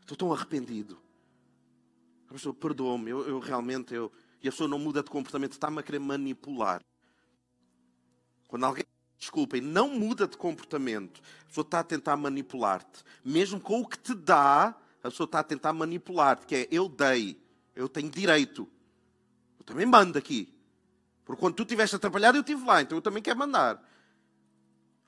estou 0.00 0.16
tão 0.16 0.32
arrependido. 0.32 0.98
Ah, 2.28 2.32
pastor, 2.32 2.54
perdoa-me, 2.54 3.10
eu, 3.10 3.26
eu, 3.26 3.38
realmente, 3.40 3.94
eu... 3.94 4.12
e 4.42 4.48
a 4.48 4.50
pessoa 4.50 4.68
não 4.68 4.78
muda 4.78 5.02
de 5.02 5.10
comportamento, 5.10 5.52
está-me 5.52 5.80
a 5.80 5.82
querer 5.82 5.98
manipular. 5.98 6.82
Quando 8.46 8.64
alguém 8.64 8.84
desculpa 9.26 9.56
e 9.56 9.60
não 9.60 9.88
muda 9.88 10.26
de 10.26 10.36
comportamento, 10.36 11.20
a 11.42 11.46
pessoa 11.46 11.64
está 11.64 11.80
a 11.80 11.84
tentar 11.84 12.16
manipular-te. 12.16 13.04
Mesmo 13.24 13.60
com 13.60 13.80
o 13.80 13.86
que 13.86 13.98
te 13.98 14.14
dá, 14.14 14.74
a 15.02 15.10
pessoa 15.10 15.26
está 15.26 15.40
a 15.40 15.44
tentar 15.44 15.72
manipular-te, 15.72 16.46
que 16.46 16.54
é 16.54 16.68
eu 16.70 16.88
dei, 16.88 17.40
eu 17.74 17.88
tenho 17.88 18.10
direito 18.10 18.68
também 19.66 19.84
mando 19.84 20.16
aqui. 20.16 20.54
Porque 21.24 21.40
quando 21.40 21.54
tu 21.54 21.64
estiveste 21.64 21.96
a 21.96 21.98
trabalhar, 21.98 22.34
eu 22.34 22.40
estive 22.40 22.64
lá, 22.64 22.80
então 22.80 22.96
eu 22.96 23.02
também 23.02 23.22
quero 23.22 23.38
mandar. 23.38 23.82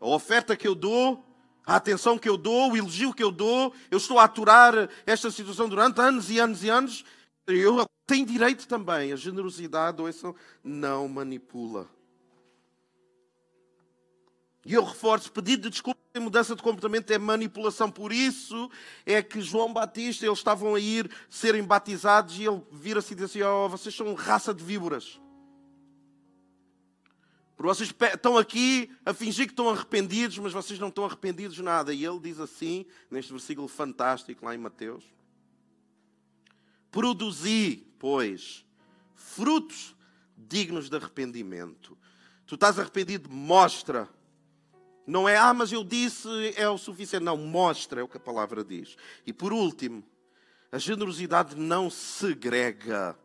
A 0.01 0.07
oferta 0.09 0.57
que 0.57 0.67
eu 0.67 0.75
dou, 0.75 1.25
a 1.65 1.77
atenção 1.77 2.19
que 2.19 2.29
eu 2.29 2.37
dou, 2.37 2.73
o 2.73 2.77
elogio 2.77 3.15
que 3.15 3.23
eu 3.23 3.31
dou, 3.31 3.73
eu 3.91 3.99
estou 3.99 4.19
a 4.19 4.25
aturar 4.25 4.91
esta 5.07 5.31
situação 5.31 5.69
durante 5.69 6.01
anos 6.01 6.29
e 6.29 6.41
anos 6.41 6.65
e 6.65 6.69
anos. 6.69 7.05
Eu 7.47 7.87
tenho 8.05 8.27
direito 8.27 8.67
também. 8.67 9.13
A 9.13 9.17
generosidade, 9.17 10.03
ouçam, 10.03 10.35
não 10.63 11.09
manipula. 11.09 11.89
E 14.64 14.75
eu 14.75 14.85
reforço, 14.85 15.33
pedido 15.33 15.62
de 15.62 15.71
desculpa 15.71 16.01
em 16.14 16.21
mudança 16.21 16.55
de 16.55 16.62
comportamento 16.62 17.11
é 17.11 17.18
manipulação. 17.18 17.90
Por 17.90 18.12
isso 18.12 18.71
é 19.07 19.23
que 19.23 19.40
João 19.40 19.73
Batista, 19.73 20.27
eles 20.27 20.38
estavam 20.38 20.75
a 20.75 20.81
ir 20.81 21.11
serem 21.31 21.62
batizados 21.62 22.38
e 22.38 22.44
ele 22.44 22.62
vira-se 22.73 23.12
e 23.12 23.16
diz 23.16 23.25
assim, 23.27 23.42
oh, 23.42 23.68
vocês 23.68 23.94
são 23.94 24.12
raça 24.14 24.53
de 24.53 24.62
víboras. 24.62 25.21
Porque 27.57 27.75
vocês 27.75 27.92
estão 28.14 28.37
aqui 28.37 28.90
a 29.05 29.12
fingir 29.12 29.47
que 29.47 29.53
estão 29.53 29.68
arrependidos, 29.68 30.38
mas 30.38 30.53
vocês 30.53 30.79
não 30.79 30.88
estão 30.88 31.05
arrependidos 31.05 31.57
de 31.57 31.62
nada. 31.62 31.92
E 31.92 32.05
ele 32.05 32.21
diz 32.21 32.38
assim, 32.38 32.87
neste 33.11 33.33
versículo 33.33 33.66
fantástico 33.66 34.44
lá 34.44 34.55
em 34.55 34.59
Mateus. 34.59 35.05
Produzi, 36.90 37.85
pois, 37.99 38.64
frutos 39.16 39.97
dignos 40.37 40.88
de 40.88 40.97
arrependimento. 40.97 41.99
Tu 42.47 42.55
estás 42.55 42.79
arrependido, 42.79 43.29
mostra 43.29 44.09
não 45.09 45.27
é, 45.27 45.38
ah, 45.38 45.55
mas 45.55 45.73
eu 45.73 45.83
disse, 45.83 46.29
é 46.55 46.68
o 46.68 46.77
suficiente. 46.77 47.25
Não, 47.25 47.35
mostra, 47.35 48.03
é 48.03 48.05
o 48.05 48.09
que 48.09 48.18
a 48.18 48.21
palavra 48.21 48.62
diz. 48.62 48.94
E 49.25 49.33
por 49.33 49.55
último, 49.55 50.05
a 50.71 50.77
generosidade 50.77 51.57
não 51.57 51.88
segrega. 51.88 53.18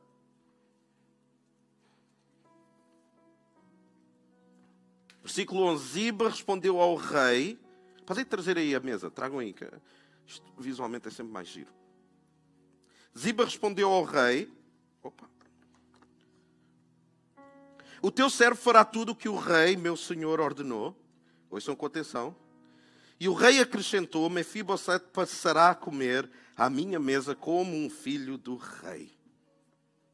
Versículo 5.21 5.63
11: 5.63 5.85
Ziba 5.85 6.29
respondeu 6.29 6.79
ao 6.79 6.95
rei. 6.95 7.59
Podem 8.05 8.23
trazer 8.23 8.57
aí 8.57 8.73
a 8.73 8.79
mesa, 8.79 9.11
tragam 9.11 9.39
aí, 9.39 9.51
que 9.51 9.69
isto 10.25 10.45
visualmente 10.57 11.09
é 11.09 11.11
sempre 11.11 11.33
mais 11.33 11.49
giro. 11.49 11.73
Ziba 13.17 13.43
respondeu 13.43 13.89
ao 13.89 14.05
rei: 14.05 14.49
Opa. 15.03 15.29
O 18.01 18.09
teu 18.09 18.29
servo 18.29 18.55
fará 18.55 18.85
tudo 18.85 19.11
o 19.11 19.15
que 19.15 19.27
o 19.27 19.35
rei, 19.35 19.75
meu 19.75 19.97
senhor, 19.97 20.39
ordenou. 20.39 21.02
Ouçam 21.53 21.75
com 21.75 21.85
atenção. 21.85 22.35
E 23.19 23.29
o 23.29 23.33
rei 23.33 23.59
acrescentou: 23.59 24.27
Mefibosete 24.27 25.05
passará 25.13 25.69
a 25.69 25.75
comer 25.75 26.27
à 26.57 26.67
minha 26.67 26.99
mesa 26.99 27.35
como 27.35 27.77
um 27.77 27.91
filho 27.91 28.39
do 28.39 28.55
rei. 28.55 29.15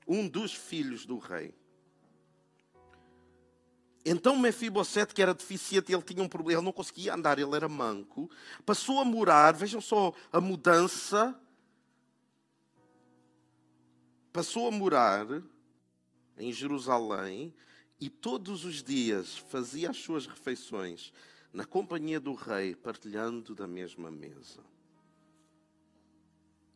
Um 0.06 0.28
dos 0.28 0.54
filhos 0.54 1.06
do 1.06 1.17
rei. 1.17 1.56
Então 4.04 4.38
Mefibosete, 4.38 5.13
que 5.13 5.21
era 5.21 5.34
deficiente, 5.34 5.93
ele 5.93 6.02
tinha 6.02 6.21
um 6.21 6.28
problema, 6.28 6.60
ele 6.60 6.65
não 6.65 6.73
conseguia 6.73 7.13
andar, 7.13 7.39
ele 7.39 7.56
era 7.56 7.69
manco, 7.69 8.30
passou 8.65 8.99
a 8.99 9.06
morar, 9.06 9.54
vejam 9.54 9.80
só 9.80 10.13
a 10.34 10.41
mudança, 10.41 11.34
passou 14.34 14.67
a 14.67 14.71
morar 14.71 15.25
em 16.38 16.52
Jerusalém 16.52 17.54
e 17.99 18.09
todos 18.09 18.63
os 18.65 18.81
dias 18.81 19.38
fazia 19.38 19.89
as 19.89 19.97
suas 19.97 20.25
refeições 20.25 21.12
na 21.51 21.65
companhia 21.65 22.19
do 22.19 22.33
rei, 22.33 22.75
partilhando 22.75 23.55
da 23.55 23.67
mesma 23.67 24.09
mesa. 24.09 24.63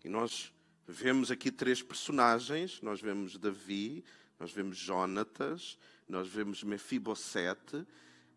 E 0.03 0.09
nós 0.09 0.53
vemos 0.88 1.31
aqui 1.31 1.51
três 1.51 1.81
personagens: 1.81 2.81
nós 2.81 2.99
vemos 2.99 3.38
Davi, 3.38 4.03
nós 4.39 4.51
vemos 4.51 4.77
Jonatas, 4.77 5.77
nós 6.07 6.27
vemos 6.27 6.63
Mefibosete, 6.63 7.86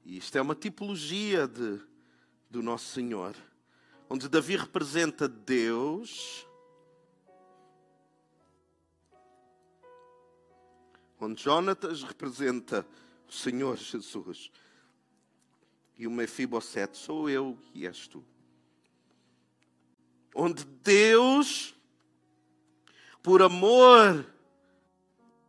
e 0.05 0.18
isto 0.18 0.37
é 0.38 0.40
uma 0.40 0.55
tipologia 0.55 1.49
de, 1.49 1.81
do 2.49 2.62
nosso 2.62 2.92
Senhor, 2.92 3.35
onde 4.09 4.29
Davi 4.29 4.57
representa 4.57 5.27
Deus. 5.27 6.46
Onde 11.27 11.43
Jonatas 11.43 12.05
representa 12.05 12.87
o 13.29 13.33
Senhor 13.33 13.77
Jesus 13.77 14.49
e 15.99 16.07
o 16.07 16.11
Mefibosete 16.11 16.97
sou 16.97 17.29
eu 17.29 17.59
e 17.75 17.85
és 17.85 18.07
tu. 18.07 18.25
Onde 20.33 20.65
Deus, 20.65 21.75
por 23.25 23.43
amor 23.43 24.25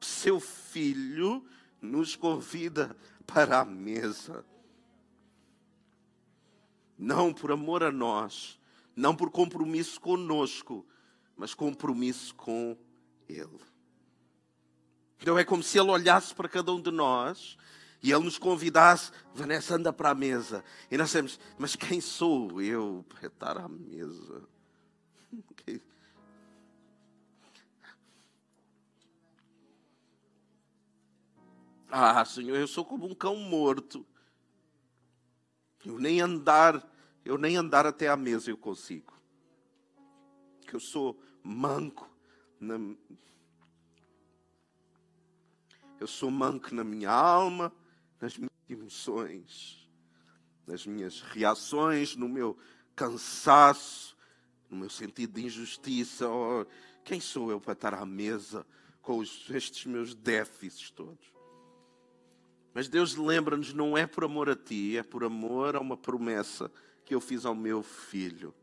seu 0.02 0.40
filho, 0.40 1.46
nos 1.80 2.16
convida 2.16 2.98
para 3.28 3.60
a 3.60 3.66
mesa. 3.66 4.44
Não 6.98 7.32
por 7.32 7.52
amor 7.52 7.84
a 7.84 7.92
nós, 7.92 8.60
não 8.96 9.16
por 9.16 9.30
compromisso 9.30 10.02
conosco, 10.02 10.84
mas 11.36 11.54
compromisso 11.54 12.34
com 12.34 12.76
Ele. 13.30 13.77
Então 15.22 15.38
é 15.38 15.44
como 15.44 15.64
se 15.64 15.80
Ele 15.80 15.90
olhasse 15.90 16.34
para 16.34 16.48
cada 16.48 16.72
um 16.72 16.82
de 16.82 16.92
nós 16.92 17.58
e 18.02 18.12
ele 18.12 18.24
nos 18.24 18.38
convidasse, 18.38 19.12
Vanessa, 19.34 19.76
anda 19.76 19.92
para 19.92 20.12
a 20.12 20.16
mesa. 20.16 20.64
E 20.90 20.98
nós 20.98 21.08
dissemos, 21.08 21.40
mas 21.58 21.76
quem 21.76 22.00
sou 22.00 22.62
eu 22.62 23.04
para 23.10 23.28
estar 23.28 23.58
à 23.58 23.68
mesa? 23.68 24.48
Ah, 31.90 32.26
Senhor, 32.26 32.58
eu 32.58 32.68
sou 32.68 32.84
como 32.84 33.10
um 33.10 33.16
cão 33.16 33.38
morto. 33.38 34.06
Eu 35.86 35.98
nem 35.98 36.20
andar, 36.20 36.86
eu 37.24 37.38
nem 37.38 37.56
andar 37.56 37.86
até 37.86 38.10
à 38.10 38.18
mesa 38.18 38.50
eu 38.50 38.58
consigo. 38.58 39.14
Que 40.68 40.76
eu 40.76 40.82
sou 40.82 41.18
manco 41.42 42.14
na... 42.60 42.76
Eu 46.00 46.08
sou 46.08 46.30
manco 46.30 46.74
na 46.76 46.84
minha 46.84 47.10
alma, 47.10 47.74
nas 48.22 48.38
minhas 48.38 48.52
emoções, 48.70 49.90
nas 50.66 50.86
minhas 50.86 51.22
reações, 51.22 52.16
no 52.16 52.30
meu 52.30 52.58
cansaço, 52.96 54.16
no 54.70 54.78
meu 54.78 54.90
sentido 54.90 55.34
de 55.34 55.46
injustiça. 55.46 56.30
Oh, 56.30 56.66
quem 57.04 57.20
sou 57.20 57.50
eu 57.50 57.60
para 57.60 57.74
estar 57.74 57.94
à 57.94 58.06
mesa 58.06 58.66
com 59.02 59.24
estes 59.24 59.86
meus 59.86 60.14
déficits 60.14 60.92
todos? 60.92 61.34
Mas 62.74 62.88
Deus 62.88 63.16
lembra-nos, 63.16 63.74
não 63.74 63.98
é 63.98 64.06
por 64.06 64.24
amor 64.24 64.50
a 64.50 64.56
ti, 64.56 64.98
é 64.98 65.04
por 65.04 65.24
amor 65.24 65.76
a 65.76 65.80
uma 65.80 65.98
promessa 65.98 66.72
que 67.04 67.16
eu 67.16 67.20
fiz 67.20 67.44
ao 67.44 67.56
meu 67.56 67.82
filho. 67.82 68.54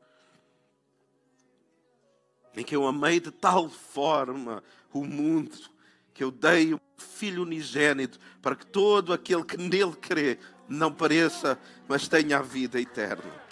Em 2.56 2.62
que 2.62 2.76
eu 2.76 2.86
amei 2.86 3.18
de 3.18 3.32
tal 3.32 3.68
forma 3.68 4.62
o 4.92 5.04
mundo 5.04 5.73
que 6.14 6.22
eu 6.22 6.30
dei 6.30 6.72
o 6.72 6.80
Filho 6.96 7.42
unigênito 7.42 8.20
para 8.40 8.54
que 8.54 8.64
todo 8.64 9.12
aquele 9.12 9.44
que 9.44 9.56
nele 9.56 9.96
crê 10.00 10.38
não 10.68 10.92
pareça, 10.92 11.58
mas 11.88 12.08
tenha 12.08 12.38
a 12.38 12.42
vida 12.42 12.80
eterna. 12.80 13.44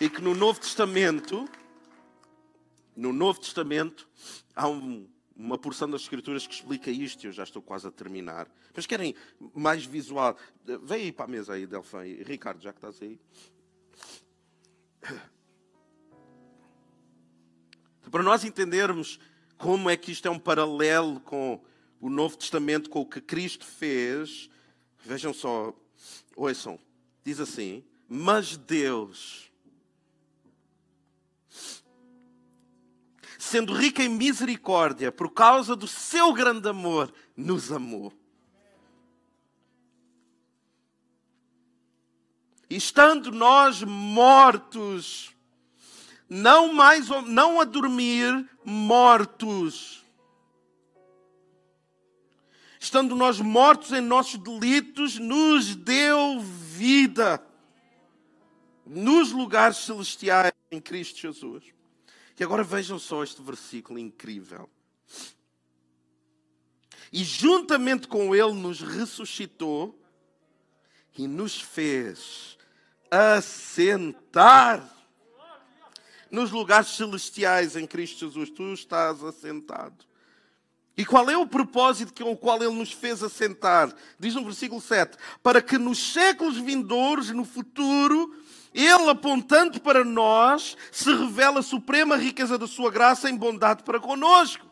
E 0.00 0.10
que 0.10 0.20
no 0.20 0.34
Novo 0.34 0.60
Testamento, 0.60 1.48
no 2.94 3.12
Novo 3.12 3.40
Testamento, 3.40 4.06
há 4.54 4.68
um, 4.68 5.08
uma 5.34 5.56
porção 5.56 5.88
das 5.88 6.02
Escrituras 6.02 6.46
que 6.46 6.54
explica 6.54 6.90
isto, 6.90 7.24
e 7.24 7.28
eu 7.28 7.32
já 7.32 7.44
estou 7.44 7.62
quase 7.62 7.86
a 7.86 7.90
terminar. 7.90 8.46
Mas 8.74 8.84
querem 8.84 9.14
mais 9.54 9.86
visual? 9.86 10.36
Vem 10.82 11.04
aí 11.04 11.12
para 11.12 11.24
a 11.24 11.28
mesa 11.28 11.54
aí, 11.54 11.66
Delfim. 11.66 12.22
Ricardo, 12.24 12.60
já 12.60 12.72
que 12.72 12.78
estás 12.78 13.00
aí. 13.00 13.18
Para 18.10 18.22
nós 18.22 18.44
entendermos 18.44 19.18
como 19.58 19.90
é 19.90 19.96
que 19.96 20.12
isto 20.12 20.26
é 20.26 20.30
um 20.30 20.38
paralelo 20.38 21.20
com 21.20 21.60
o 22.00 22.08
Novo 22.08 22.36
Testamento, 22.36 22.90
com 22.90 23.00
o 23.00 23.06
que 23.06 23.20
Cristo 23.20 23.64
fez, 23.64 24.50
vejam 25.04 25.32
só, 25.32 25.74
ouçam, 26.36 26.78
diz 27.24 27.40
assim: 27.40 27.84
Mas 28.08 28.56
Deus, 28.56 29.50
sendo 33.38 33.72
rico 33.72 34.02
em 34.02 34.08
misericórdia, 34.08 35.10
por 35.10 35.30
causa 35.30 35.74
do 35.74 35.88
seu 35.88 36.32
grande 36.32 36.68
amor, 36.68 37.12
nos 37.36 37.72
amou. 37.72 38.12
E 42.68 42.76
estando 42.76 43.30
nós 43.30 43.82
mortos, 43.82 45.35
não 46.28 46.72
mais 46.72 47.08
não 47.26 47.60
a 47.60 47.64
dormir, 47.64 48.48
mortos. 48.64 50.04
Estando 52.78 53.16
nós 53.16 53.40
mortos 53.40 53.92
em 53.92 54.00
nossos 54.00 54.38
delitos, 54.38 55.18
nos 55.18 55.74
deu 55.74 56.40
vida 56.40 57.42
nos 58.84 59.32
lugares 59.32 59.78
celestiais 59.78 60.52
em 60.70 60.80
Cristo 60.80 61.18
Jesus. 61.18 61.64
E 62.38 62.44
agora 62.44 62.62
vejam 62.62 62.98
só 62.98 63.24
este 63.24 63.42
versículo 63.42 63.98
incrível. 63.98 64.68
E 67.12 67.24
juntamente 67.24 68.06
com 68.06 68.34
Ele 68.34 68.52
nos 68.52 68.80
ressuscitou 68.80 69.98
e 71.16 71.26
nos 71.26 71.60
fez 71.60 72.58
assentar 73.10 74.95
nos 76.36 76.50
lugares 76.50 76.88
celestiais 76.88 77.76
em 77.76 77.86
Cristo 77.86 78.26
Jesus. 78.26 78.50
Tu 78.50 78.74
estás 78.74 79.24
assentado. 79.24 80.04
E 80.94 81.04
qual 81.04 81.28
é 81.30 81.36
o 81.36 81.46
propósito 81.46 82.12
com 82.22 82.30
o 82.30 82.36
qual 82.36 82.62
Ele 82.62 82.74
nos 82.74 82.92
fez 82.92 83.22
assentar? 83.22 83.90
Diz 84.20 84.34
no 84.34 84.44
versículo 84.44 84.80
7: 84.80 85.16
Para 85.42 85.62
que 85.62 85.78
nos 85.78 86.12
séculos 86.12 86.58
vindouros, 86.58 87.30
no 87.30 87.44
futuro, 87.44 88.34
Ele, 88.74 89.08
apontando 89.08 89.80
para 89.80 90.04
nós, 90.04 90.76
se 90.92 91.10
revela 91.10 91.60
a 91.60 91.62
suprema 91.62 92.16
riqueza 92.16 92.58
da 92.58 92.66
Sua 92.66 92.90
graça 92.90 93.30
em 93.30 93.36
bondade 93.36 93.82
para 93.82 93.98
conosco. 93.98 94.66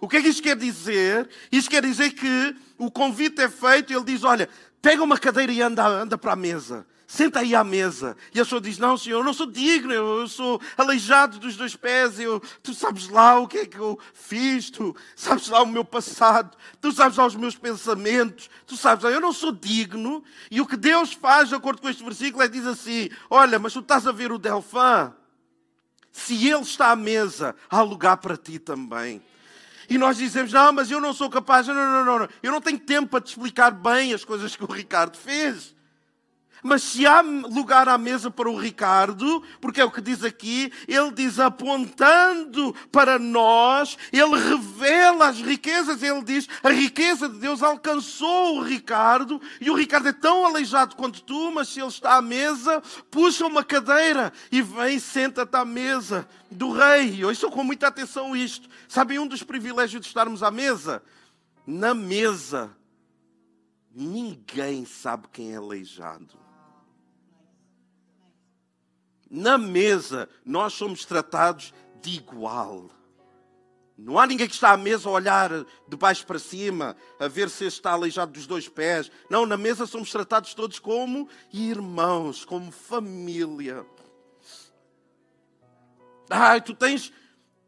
O 0.00 0.08
que 0.08 0.16
é 0.16 0.22
que 0.22 0.28
isto 0.28 0.42
quer 0.42 0.56
dizer? 0.56 1.28
Isto 1.52 1.70
quer 1.70 1.84
dizer 1.84 2.10
que 2.14 2.56
o 2.76 2.90
convite 2.90 3.40
é 3.42 3.48
feito 3.48 3.92
e 3.92 3.96
Ele 3.96 4.04
diz: 4.04 4.24
Olha, 4.24 4.48
pega 4.82 5.04
uma 5.04 5.18
cadeira 5.18 5.52
e 5.52 5.62
anda, 5.62 5.86
anda 5.86 6.18
para 6.18 6.32
a 6.32 6.36
mesa 6.36 6.84
senta 7.06 7.40
aí 7.40 7.54
à 7.54 7.62
mesa. 7.62 8.16
E 8.34 8.40
a 8.40 8.44
pessoa 8.44 8.60
diz: 8.60 8.78
Não, 8.78 8.96
senhor, 8.96 9.20
eu 9.20 9.24
não 9.24 9.32
sou 9.32 9.46
digno, 9.46 9.92
eu 9.92 10.26
sou 10.28 10.60
aleijado 10.76 11.38
dos 11.38 11.56
dois 11.56 11.76
pés, 11.76 12.18
eu, 12.18 12.42
tu 12.62 12.74
sabes 12.74 13.08
lá 13.08 13.38
o 13.38 13.46
que 13.46 13.58
é 13.58 13.66
que 13.66 13.78
eu 13.78 13.98
fiz, 14.12 14.70
tu 14.70 14.94
sabes 15.14 15.48
lá 15.48 15.62
o 15.62 15.66
meu 15.66 15.84
passado, 15.84 16.56
tu 16.80 16.90
sabes 16.92 17.16
lá 17.16 17.26
os 17.26 17.36
meus 17.36 17.54
pensamentos, 17.54 18.50
tu 18.66 18.76
sabes 18.76 19.04
lá, 19.04 19.10
eu 19.10 19.20
não 19.20 19.32
sou 19.32 19.52
digno. 19.52 20.24
E 20.50 20.60
o 20.60 20.66
que 20.66 20.76
Deus 20.76 21.12
faz, 21.12 21.48
de 21.48 21.54
acordo 21.54 21.80
com 21.80 21.88
este 21.88 22.02
versículo, 22.02 22.42
é 22.42 22.48
diz 22.48 22.66
assim: 22.66 23.08
Olha, 23.30 23.58
mas 23.58 23.72
tu 23.72 23.80
estás 23.80 24.06
a 24.06 24.12
ver 24.12 24.32
o 24.32 24.38
Delfã? 24.38 25.14
Se 26.10 26.48
ele 26.48 26.62
está 26.62 26.90
à 26.92 26.96
mesa, 26.96 27.54
há 27.68 27.82
lugar 27.82 28.16
para 28.16 28.38
ti 28.38 28.58
também. 28.58 29.22
E 29.88 29.96
nós 29.98 30.16
dizemos: 30.16 30.52
Não, 30.52 30.72
mas 30.72 30.90
eu 30.90 31.00
não 31.00 31.12
sou 31.12 31.30
capaz, 31.30 31.68
não, 31.68 31.74
não, 31.74 32.04
não, 32.04 32.18
não. 32.20 32.28
eu 32.42 32.50
não 32.50 32.60
tenho 32.60 32.78
tempo 32.78 33.08
para 33.08 33.20
te 33.20 33.28
explicar 33.28 33.70
bem 33.70 34.12
as 34.12 34.24
coisas 34.24 34.56
que 34.56 34.64
o 34.64 34.66
Ricardo 34.66 35.16
fez. 35.16 35.75
Mas 36.66 36.82
se 36.82 37.06
há 37.06 37.20
lugar 37.20 37.88
à 37.88 37.96
mesa 37.96 38.28
para 38.28 38.50
o 38.50 38.58
Ricardo, 38.58 39.40
porque 39.60 39.80
é 39.80 39.84
o 39.84 39.90
que 39.90 40.00
diz 40.00 40.24
aqui, 40.24 40.72
ele 40.88 41.12
diz 41.12 41.38
apontando 41.38 42.74
para 42.90 43.20
nós, 43.20 43.96
ele 44.12 44.36
revela 44.36 45.28
as 45.28 45.40
riquezas, 45.40 46.02
ele 46.02 46.24
diz: 46.24 46.48
a 46.64 46.70
riqueza 46.70 47.28
de 47.28 47.38
Deus 47.38 47.62
alcançou 47.62 48.56
o 48.56 48.62
Ricardo, 48.62 49.40
e 49.60 49.70
o 49.70 49.76
Ricardo 49.76 50.08
é 50.08 50.12
tão 50.12 50.44
aleijado 50.44 50.96
quanto 50.96 51.22
tu, 51.22 51.52
mas 51.52 51.68
se 51.68 51.78
ele 51.78 51.86
está 51.86 52.16
à 52.16 52.22
mesa, 52.22 52.82
puxa 53.12 53.46
uma 53.46 53.62
cadeira 53.62 54.32
e 54.50 54.60
vem, 54.60 54.98
senta-te 54.98 55.54
à 55.54 55.64
mesa 55.64 56.28
do 56.50 56.72
rei. 56.72 57.22
Eu 57.22 57.30
estou 57.30 57.48
com 57.48 57.62
muita 57.62 57.86
atenção 57.86 58.34
isto. 58.34 58.68
Sabem 58.88 59.20
um 59.20 59.26
dos 59.28 59.44
privilégios 59.44 60.02
de 60.02 60.08
estarmos 60.08 60.42
à 60.42 60.50
mesa? 60.50 61.00
Na 61.64 61.94
mesa, 61.94 62.76
ninguém 63.94 64.84
sabe 64.84 65.28
quem 65.32 65.52
é 65.52 65.56
aleijado. 65.58 66.45
Na 69.30 69.58
mesa, 69.58 70.28
nós 70.44 70.72
somos 70.74 71.04
tratados 71.04 71.72
de 72.00 72.16
igual. 72.16 72.90
Não 73.98 74.18
há 74.18 74.26
ninguém 74.26 74.46
que 74.46 74.54
está 74.54 74.72
à 74.72 74.76
mesa 74.76 75.08
a 75.08 75.12
olhar 75.12 75.50
de 75.88 75.96
baixo 75.96 76.26
para 76.26 76.38
cima, 76.38 76.94
a 77.18 77.28
ver 77.28 77.48
se 77.48 77.64
está 77.64 77.92
aleijado 77.92 78.32
dos 78.32 78.46
dois 78.46 78.68
pés. 78.68 79.10
Não, 79.30 79.46
na 79.46 79.56
mesa 79.56 79.86
somos 79.86 80.10
tratados 80.10 80.52
todos 80.52 80.78
como 80.78 81.28
irmãos, 81.50 82.44
como 82.44 82.70
família. 82.70 83.86
Ai, 86.28 86.60
tu 86.60 86.74
tens, 86.74 87.10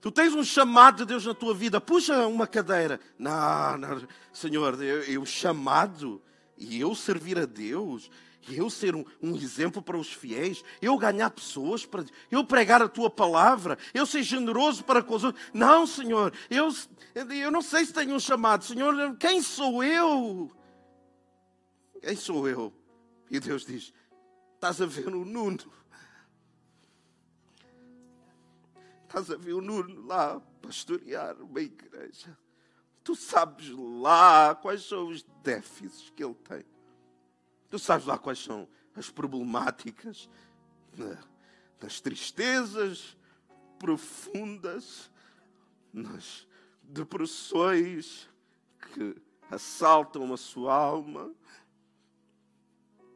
tu 0.01 0.11
tens 0.11 0.35
um 0.35 0.45
chamado 0.45 0.99
de 0.99 1.07
Deus 1.07 1.25
na 1.25 1.33
tua 1.33 1.55
vida, 1.55 1.81
puxa 1.81 2.27
uma 2.27 2.47
cadeira. 2.47 3.01
Não, 3.19 3.79
não 3.79 4.07
Senhor, 4.31 4.81
eu, 4.83 5.03
eu 5.05 5.25
chamado 5.25 6.21
e 6.59 6.79
eu 6.79 6.95
servir 6.95 7.39
a 7.39 7.47
Deus 7.47 8.11
eu 8.51 8.71
ser 8.71 8.95
um, 8.95 9.05
um, 9.23 9.37
exemplo 9.37 9.83
para 9.83 9.97
os 9.97 10.13
fiéis, 10.13 10.65
eu 10.81 10.97
ganhar 10.97 11.31
pessoas, 11.31 11.85
para, 11.85 12.05
eu 12.31 12.45
pregar 12.45 12.83
a 12.83 12.89
tua 12.89 13.11
palavra, 13.11 13.79
eu 13.93 14.07
ser 14.07 14.23
generoso 14.23 14.85
para 14.85 15.03
com 15.03 15.15
os 15.15 15.25
outros. 15.25 15.45
Não, 15.53 15.87
Senhor, 15.87 16.33
eu, 16.51 16.69
eu 17.15 17.51
não 17.51 17.63
sei 17.63 17.85
se 17.85 17.93
tenho 17.93 18.15
um 18.15 18.21
chamado. 18.21 18.65
Senhor, 18.65 19.17
quem 19.17 19.43
sou 19.43 19.83
eu? 19.83 20.51
Quem 22.03 22.17
sou 22.17 22.49
eu? 22.49 22.73
E 23.31 23.41
Deus 23.41 23.65
diz: 23.65 23.93
Estás 24.55 24.81
a 24.81 24.87
ver 24.87 25.09
o 25.09 25.25
Nuno. 25.25 25.73
Estás 29.05 29.31
a 29.31 29.37
ver 29.37 29.55
o 29.55 29.61
Nuno 29.61 30.07
lá 30.07 30.41
pastorear 30.61 31.41
uma 31.41 31.61
igreja. 31.61 32.37
Tu 33.03 33.15
sabes 33.17 33.71
lá 33.71 34.55
quais 34.55 34.85
são 34.85 35.09
os 35.09 35.23
déficits 35.43 36.11
que 36.11 36.23
ele 36.23 36.35
tem. 36.35 36.65
Tu 37.71 37.79
sabes 37.79 38.07
lá 38.07 38.19
quais 38.19 38.39
são 38.39 38.69
as 38.95 39.11
problemáticas, 39.11 40.29
nas 41.81 42.01
tristezas 42.01 43.17
profundas, 43.79 45.11
nas 45.93 46.47
depressões 46.83 48.29
que 48.81 49.17
assaltam 49.51 50.33
a 50.33 50.37
sua 50.37 50.75
alma. 50.75 51.33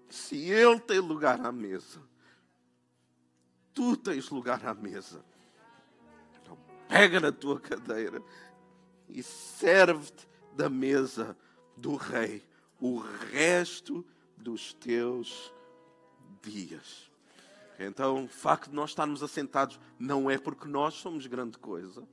Se 0.09 0.37
Ele 0.37 0.79
tem 0.79 1.01
lugar 1.01 1.45
à 1.45 1.51
mesa, 1.51 2.01
tu 3.75 3.97
tens 3.97 4.29
lugar 4.31 4.65
à 4.67 4.75
mesa. 4.75 5.25
Então 6.41 6.59
pega 6.89 7.19
na 7.19 7.33
tua 7.33 7.59
cadeira 7.59 8.23
e 9.09 9.23
serve-te 9.23 10.29
da 10.55 10.69
mesa 10.69 11.37
do 11.77 11.97
Rei 11.97 12.47
o 12.79 12.99
resto 12.99 14.05
dos 14.43 14.75
teus 14.75 15.53
dias. 16.43 17.11
Então, 17.79 18.25
o 18.25 18.29
facto 18.29 18.69
de 18.69 18.77
nós 18.77 18.91
estarmos 18.91 19.23
assentados 19.23 19.81
não 19.99 20.31
é 20.31 20.37
porque 20.39 20.69
nós 20.69 20.95
somos 20.95 21.27
grande 21.27 21.59
coisa, 21.59 22.07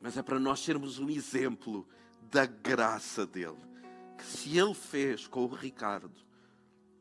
mas 0.00 0.16
é 0.16 0.22
para 0.22 0.38
nós 0.38 0.60
sermos 0.60 0.98
um 0.98 1.10
exemplo 1.10 1.86
da 2.22 2.46
graça 2.46 3.26
dele. 3.26 3.58
Que 4.16 4.24
se 4.24 4.58
ele 4.58 4.74
fez 4.74 5.26
com 5.26 5.44
o 5.44 5.48
Ricardo, 5.48 6.14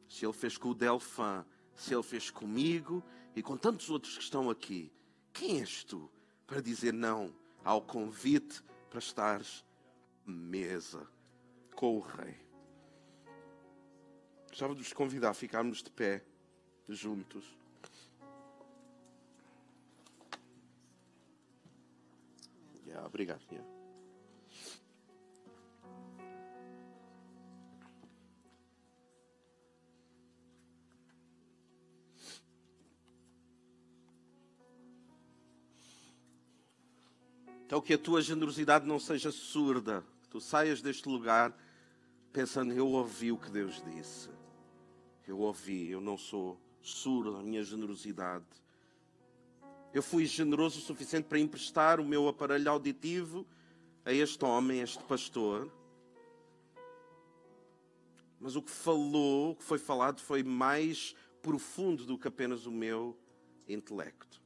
se 0.10 0.26
ele 0.26 0.34
fez 0.34 0.58
com 0.58 0.70
o 0.70 0.76
Delfã, 0.76 1.46
se 1.76 1.94
ele 1.94 2.04
fez 2.04 2.30
comigo 2.30 3.04
e 3.36 3.42
com 3.42 3.58
tantos 3.58 3.89
outros 3.89 4.18
que 4.18 4.24
estão 4.24 4.50
aqui, 4.50 4.92
quem 5.32 5.60
és 5.60 5.84
tu 5.84 6.12
para 6.46 6.62
dizer 6.62 6.94
não 6.94 7.34
ao 7.63 7.82
convite 7.82 8.62
para 8.89 9.00
estares 9.00 9.66
mesa 10.26 11.08
com 11.76 11.98
o 11.98 12.00
Rei? 12.00 12.53
Gostava 14.54 14.76
de 14.76 14.84
vos 14.84 14.94
convidar 14.94 15.32
a 15.32 15.34
ficarmos 15.34 15.82
de 15.82 15.89
pé, 15.89 16.24
juntos. 16.88 17.44
Yeah, 22.86 23.04
obrigado. 23.08 23.42
Yeah. 23.52 23.68
Então, 37.66 37.82
que 37.82 37.96
a 37.96 37.98
tua 37.98 38.22
generosidade 38.22 38.86
não 38.86 39.00
seja 39.00 39.32
surda, 39.32 40.04
que 40.22 40.30
tu 40.30 40.39
saias 40.39 40.80
deste 40.80 41.10
lugar 41.10 41.58
pensando: 42.32 42.72
eu 42.72 42.88
ouvi 42.89 43.32
o 43.32 43.38
que 43.39 43.50
Deus 43.50 43.84
disse. 43.84 44.43
Eu 45.28 45.40
ouvi, 45.40 45.90
eu 45.90 46.02
não 46.02 46.18
sou 46.18 46.60
surdo 46.82 47.38
à 47.38 47.42
minha 47.42 47.64
generosidade. 47.64 48.46
Eu 49.94 50.04
fui 50.04 50.26
generoso 50.26 50.80
o 50.80 50.82
suficiente 50.82 51.26
para 51.26 51.40
emprestar 51.40 52.00
o 52.00 52.06
meu 52.06 52.28
aparelho 52.28 52.70
auditivo 52.70 53.46
a 54.04 54.12
este 54.12 54.44
homem, 54.44 54.82
a 54.82 54.84
este 54.84 55.04
pastor. 55.04 55.72
Mas 58.40 58.56
o 58.56 58.62
que 58.62 58.72
falou, 58.72 59.52
o 59.52 59.56
que 59.56 59.64
foi 59.64 59.78
falado, 59.78 60.20
foi 60.20 60.44
mais 60.44 61.16
profundo 61.42 62.06
do 62.06 62.18
que 62.18 62.28
apenas 62.28 62.66
o 62.66 62.72
meu 62.72 63.18
intelecto 63.68 64.43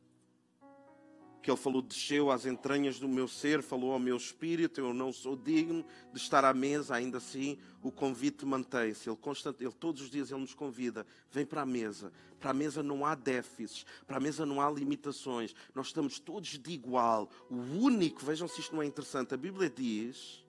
que 1.48 1.52
ele 1.52 1.58
falou 1.58 1.82
desceu 1.82 2.30
às 2.30 2.46
entranhas 2.46 3.00
do 3.00 3.08
meu 3.08 3.26
ser, 3.26 3.64
falou 3.64 3.94
ao 3.94 4.00
meu 4.00 4.18
espírito, 4.18 4.82
eu 4.82 4.94
não 4.94 5.14
sou 5.14 5.34
digno 5.34 5.86
de 6.12 6.20
estar 6.20 6.44
à 6.44 6.54
mesa, 6.54 6.94
ainda 6.94 7.20
assim 7.20 7.58
o 7.82 7.90
convite 7.90 8.46
mantém-se. 8.46 9.08
Ele, 9.08 9.16
constante, 9.16 9.64
ele 9.64 9.72
todos 9.72 10.02
os 10.02 10.10
dias 10.10 10.30
ele 10.30 10.42
nos 10.42 10.54
convida, 10.54 11.08
vem 11.32 11.46
para 11.46 11.62
a 11.62 11.66
mesa. 11.66 12.12
Para 12.38 12.50
a 12.50 12.54
mesa 12.54 12.84
não 12.84 13.06
há 13.06 13.16
déficits, 13.16 13.86
para 14.06 14.18
a 14.18 14.20
mesa 14.20 14.46
não 14.46 14.60
há 14.60 14.70
limitações. 14.70 15.56
Nós 15.74 15.88
estamos 15.88 16.20
todos 16.20 16.50
de 16.50 16.72
igual. 16.74 17.30
O 17.50 17.56
único, 17.56 18.26
vejam 18.26 18.46
se 18.46 18.60
isto 18.60 18.76
não 18.76 18.82
é 18.82 18.86
interessante, 18.86 19.34
a 19.34 19.38
Bíblia 19.38 19.70
diz 19.70 20.46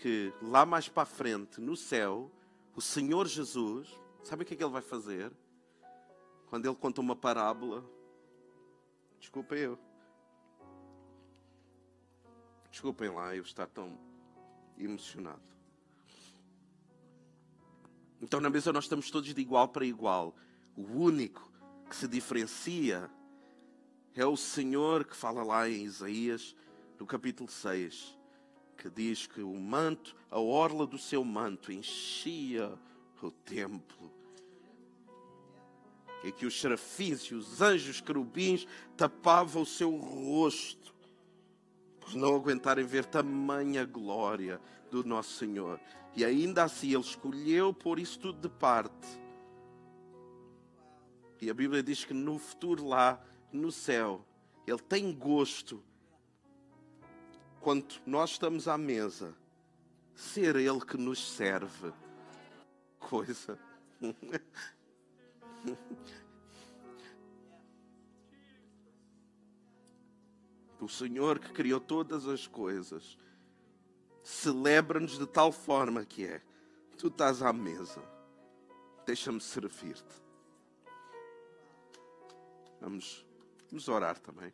que 0.00 0.32
lá 0.40 0.64
mais 0.64 0.88
para 0.88 1.02
a 1.02 1.06
frente, 1.06 1.60
no 1.60 1.76
céu, 1.76 2.30
o 2.76 2.80
Senhor 2.80 3.26
Jesus, 3.26 3.88
sabe 4.22 4.44
o 4.44 4.46
que 4.46 4.54
é 4.54 4.56
que 4.56 4.62
ele 4.62 4.70
vai 4.70 4.80
fazer? 4.80 5.32
Quando 6.46 6.66
ele 6.66 6.76
conta 6.76 7.00
uma 7.00 7.16
parábola, 7.16 7.84
Desculpem 9.20 9.58
eu. 9.58 9.78
Desculpem 12.70 13.10
lá 13.10 13.36
eu 13.36 13.42
estar 13.42 13.66
tão 13.66 13.98
emocionado. 14.78 15.42
Então 18.20 18.40
na 18.40 18.50
mesa 18.50 18.72
nós 18.72 18.84
estamos 18.84 19.10
todos 19.10 19.32
de 19.32 19.40
igual 19.40 19.68
para 19.68 19.84
igual. 19.84 20.34
O 20.74 20.82
único 20.82 21.50
que 21.88 21.94
se 21.94 22.08
diferencia 22.08 23.10
é 24.14 24.24
o 24.24 24.36
Senhor 24.36 25.04
que 25.04 25.14
fala 25.14 25.42
lá 25.42 25.68
em 25.68 25.84
Isaías, 25.84 26.56
no 26.98 27.06
capítulo 27.06 27.50
6, 27.50 28.18
que 28.76 28.90
diz 28.90 29.26
que 29.26 29.42
o 29.42 29.54
manto, 29.54 30.16
a 30.30 30.38
orla 30.38 30.86
do 30.86 30.98
seu 30.98 31.24
manto 31.24 31.72
enchia 31.72 32.78
o 33.22 33.30
templo 33.30 34.09
e 36.22 36.30
que 36.30 36.46
os 36.46 36.60
serafins 36.60 37.22
e 37.22 37.34
os 37.34 37.60
anjos 37.62 38.00
querubins 38.00 38.66
tapavam 38.96 39.62
o 39.62 39.66
seu 39.66 39.96
rosto, 39.96 40.94
por 41.98 42.14
não 42.14 42.34
aguentarem 42.34 42.84
ver 42.84 43.04
tamanha 43.04 43.84
glória 43.84 44.60
do 44.90 45.04
nosso 45.04 45.36
Senhor. 45.38 45.80
E 46.14 46.24
ainda 46.24 46.64
assim 46.64 46.88
ele 46.88 47.00
escolheu 47.00 47.72
pôr 47.72 47.98
isso 47.98 48.18
tudo 48.18 48.40
de 48.40 48.48
parte. 48.48 49.20
E 51.40 51.48
a 51.48 51.54
Bíblia 51.54 51.82
diz 51.82 52.04
que 52.04 52.12
no 52.12 52.38
futuro 52.38 52.86
lá, 52.86 53.22
no 53.50 53.72
céu, 53.72 54.24
ele 54.66 54.78
tem 54.78 55.12
gosto, 55.12 55.82
quando 57.60 57.94
nós 58.06 58.30
estamos 58.30 58.68
à 58.68 58.76
mesa, 58.76 59.34
ser 60.14 60.56
ele 60.56 60.80
que 60.80 60.96
nos 60.96 61.32
serve. 61.32 61.92
Coisa. 62.98 63.58
O 70.80 70.88
Senhor 70.88 71.38
que 71.38 71.52
criou 71.52 71.78
todas 71.78 72.26
as 72.26 72.46
coisas 72.46 73.18
celebra-nos 74.22 75.18
de 75.18 75.26
tal 75.26 75.52
forma 75.52 76.06
que 76.06 76.24
é: 76.24 76.40
tu 76.96 77.08
estás 77.08 77.42
à 77.42 77.52
mesa, 77.52 78.02
deixa-me 79.04 79.40
servir-te. 79.40 80.22
Vamos, 82.80 83.26
vamos 83.68 83.88
orar 83.88 84.18
também, 84.18 84.52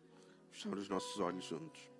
fechar 0.51 0.77
os 0.77 0.88
nossos 0.88 1.21
olhos 1.21 1.45
juntos. 1.45 1.96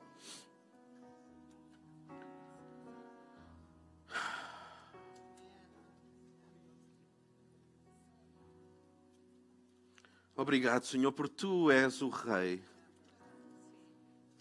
Obrigado, 10.37 10.85
Senhor, 10.85 11.13
por 11.13 11.31
tu 11.31 11.71
és 11.71 12.03
o 12.03 12.11
Rei. 12.11 12.63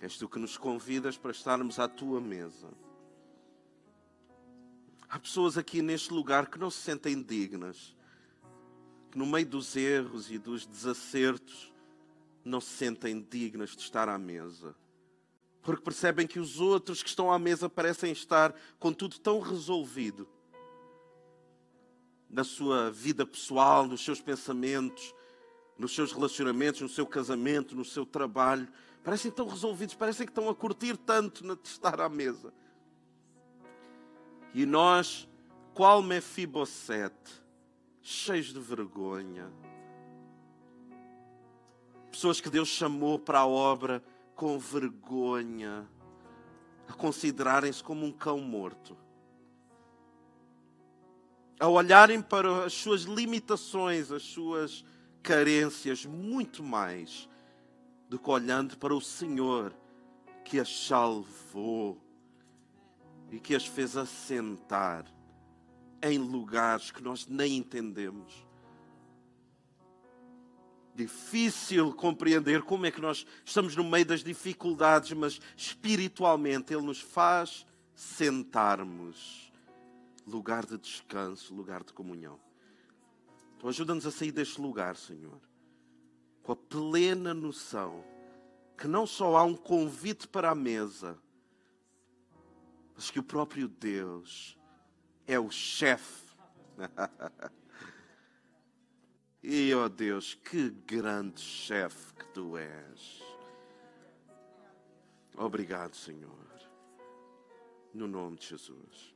És 0.02 0.18
tu 0.18 0.28
que 0.28 0.38
nos 0.38 0.58
convidas 0.58 1.18
para 1.18 1.32
estarmos 1.32 1.80
à 1.80 1.88
tua 1.88 2.20
mesa. 2.20 2.68
Há 5.08 5.18
pessoas 5.18 5.58
aqui 5.58 5.82
neste 5.82 6.12
lugar 6.12 6.48
que 6.48 6.60
não 6.60 6.70
se 6.70 6.80
sentem 6.80 7.22
dignas, 7.24 7.96
que 9.10 9.18
no 9.18 9.26
meio 9.26 9.46
dos 9.46 9.74
erros 9.78 10.30
e 10.30 10.38
dos 10.38 10.66
desacertos 10.66 11.72
não 12.44 12.60
se 12.60 12.72
sentem 12.72 13.22
dignas 13.22 13.70
de 13.70 13.82
estar 13.82 14.10
à 14.10 14.18
mesa. 14.18 14.76
Porque 15.62 15.82
percebem 15.82 16.28
que 16.28 16.40
os 16.40 16.60
outros 16.60 17.02
que 17.02 17.08
estão 17.08 17.32
à 17.32 17.40
mesa 17.40 17.70
parecem 17.70 18.12
estar 18.12 18.54
com 18.78 18.92
tudo 18.92 19.18
tão 19.18 19.40
resolvido 19.40 20.28
na 22.30 22.44
sua 22.44 22.92
vida 22.92 23.26
pessoal, 23.26 23.88
nos 23.88 24.04
seus 24.04 24.20
pensamentos, 24.20 25.14
nos 25.78 25.94
seus 25.94 26.12
relacionamentos, 26.12 26.82
no 26.82 26.90
seu 26.90 27.06
casamento, 27.06 27.76
no 27.76 27.86
seu 27.86 28.06
trabalho. 28.06 28.68
Parecem 29.04 29.32
tão 29.32 29.48
resolvidos, 29.48 29.96
parecem 29.96 30.26
que 30.26 30.32
estão 30.32 30.50
a 30.50 30.56
curtir 30.56 30.98
tanto 30.98 31.44
de 31.44 31.68
estar 31.68 32.00
à 32.00 32.10
mesa. 32.10 32.54
E 34.54 34.66
nós, 34.66 35.28
qual 35.74 36.02
Mefibosete, 36.02 37.44
cheios 38.02 38.54
de 38.54 38.60
vergonha. 38.60 39.52
Pessoas 42.10 42.40
que 42.40 42.50
Deus 42.50 42.70
chamou 42.70 43.20
para 43.20 43.40
a 43.40 43.48
obra 43.48 44.02
com 44.36 44.58
vergonha, 44.58 45.86
a 46.88 46.94
considerarem-se 46.94 47.84
como 47.84 48.06
um 48.06 48.12
cão 48.12 48.40
morto. 48.40 48.98
A 51.60 51.68
olharem 51.68 52.22
para 52.22 52.66
as 52.66 52.74
suas 52.74 53.02
limitações, 53.02 54.12
as 54.12 54.24
suas 54.24 54.86
carências 55.26 56.06
muito 56.06 56.62
mais 56.62 57.28
do 58.08 58.20
que 58.20 58.30
olhando 58.30 58.78
para 58.78 58.94
o 58.94 59.02
Senhor 59.02 59.74
que 60.44 60.60
as 60.60 60.86
salvou 60.86 62.00
e 63.32 63.40
que 63.40 63.56
as 63.56 63.66
fez 63.66 63.98
assentar 63.98 65.04
em 66.00 66.20
lugares 66.20 66.92
que 66.92 67.02
nós 67.02 67.26
nem 67.26 67.58
entendemos. 67.58 68.46
Difícil 70.94 71.92
compreender 71.94 72.62
como 72.62 72.86
é 72.86 72.92
que 72.92 73.02
nós 73.02 73.26
estamos 73.44 73.76
no 73.76 73.84
meio 73.84 74.06
das 74.06 74.24
dificuldades, 74.24 75.12
mas 75.14 75.42
espiritualmente 75.58 76.72
Ele 76.72 76.84
nos 76.84 77.02
faz 77.02 77.66
sentarmos 77.96 79.52
lugar 80.26 80.68
de 80.68 80.78
descanso, 80.78 81.56
lugar 81.56 81.84
de 81.84 81.94
comunhão. 81.94 82.45
Então 83.66 83.72
ajuda-nos 83.72 84.06
a 84.06 84.12
sair 84.12 84.32
deste 84.32 84.62
lugar, 84.62 84.96
Senhor, 84.96 85.42
com 86.44 86.52
a 86.52 86.56
plena 86.56 87.34
noção 87.34 88.06
que 88.78 88.88
não 88.88 89.08
só 89.08 89.36
há 89.36 89.44
um 89.44 89.56
convite 89.56 90.28
para 90.28 90.52
a 90.52 90.56
mesa, 90.56 91.18
mas 92.94 93.10
que 93.10 93.18
o 93.18 93.24
próprio 93.24 93.68
Deus 93.68 94.56
é 95.26 95.40
o 95.40 95.50
chefe. 95.50 96.28
e, 99.42 99.74
ó 99.74 99.86
oh 99.86 99.90
Deus, 99.90 100.36
que 100.36 100.70
grande 100.70 101.42
chefe 101.42 102.14
que 102.14 102.26
tu 102.36 102.60
és. 102.60 103.24
Obrigado, 105.36 105.96
Senhor. 105.96 106.30
No 107.92 108.08
nome 108.08 108.38
de 108.38 108.46
Jesus. 108.46 109.16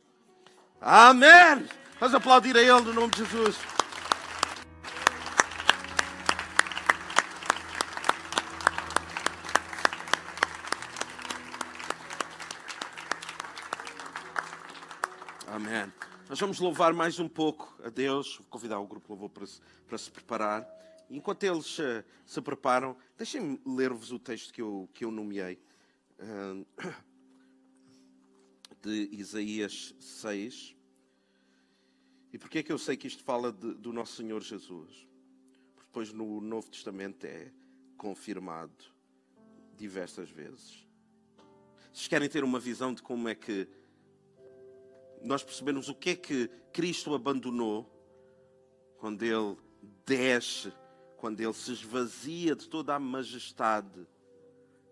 Amém! 0.81 1.69
Vamos 1.99 2.15
aplaudir 2.15 2.57
a 2.57 2.63
Ele 2.63 2.81
no 2.81 2.93
nome 2.93 3.13
de 3.13 3.19
Jesus. 3.19 3.55
Amém. 15.59 15.91
Nós 16.29 16.39
vamos 16.39 16.59
louvar 16.59 16.93
mais 16.93 17.17
um 17.17 17.27
pouco 17.27 17.75
a 17.83 17.89
Deus. 17.89 18.37
Vou 18.37 18.45
convidar 18.51 18.79
o 18.79 18.85
grupo 18.85 19.09
louvor 19.09 19.31
para 19.31 19.47
se, 19.47 19.59
para 19.87 19.97
se 19.97 20.11
preparar. 20.11 20.63
Enquanto 21.09 21.43
eles 21.43 21.79
uh, 21.79 22.05
se 22.23 22.39
preparam, 22.39 22.95
deixem-me 23.17 23.59
ler-vos 23.65 24.11
o 24.11 24.19
texto 24.19 24.53
que 24.53 24.61
eu, 24.61 24.87
que 24.93 25.03
eu 25.03 25.09
nomeei. 25.09 25.59
Uh, 26.19 26.67
de 28.79 29.09
Isaías 29.11 29.95
6. 29.99 30.75
E 32.31 32.37
porquê 32.37 32.59
é 32.59 32.63
que 32.63 32.71
eu 32.71 32.77
sei 32.77 32.95
que 32.95 33.07
isto 33.07 33.23
fala 33.23 33.51
de, 33.51 33.73
do 33.73 33.91
nosso 33.91 34.17
Senhor 34.17 34.43
Jesus? 34.43 35.07
Porque 35.73 35.87
depois 35.87 36.13
no 36.13 36.39
Novo 36.39 36.69
Testamento 36.69 37.25
é 37.25 37.51
confirmado 37.97 38.85
diversas 39.75 40.29
vezes. 40.29 40.87
Vocês 41.91 42.07
querem 42.07 42.29
ter 42.29 42.43
uma 42.43 42.59
visão 42.59 42.93
de 42.93 43.01
como 43.01 43.27
é 43.27 43.33
que 43.33 43.67
nós 45.23 45.43
percebemos 45.43 45.89
o 45.89 45.95
que 45.95 46.11
é 46.11 46.15
que 46.15 46.47
Cristo 46.71 47.13
abandonou 47.13 47.89
quando 48.97 49.23
ele 49.23 49.57
desce 50.05 50.71
quando 51.19 51.41
ele 51.41 51.53
se 51.53 51.71
esvazia 51.71 52.55
de 52.55 52.67
toda 52.67 52.95
a 52.95 52.99
majestade, 52.99 54.07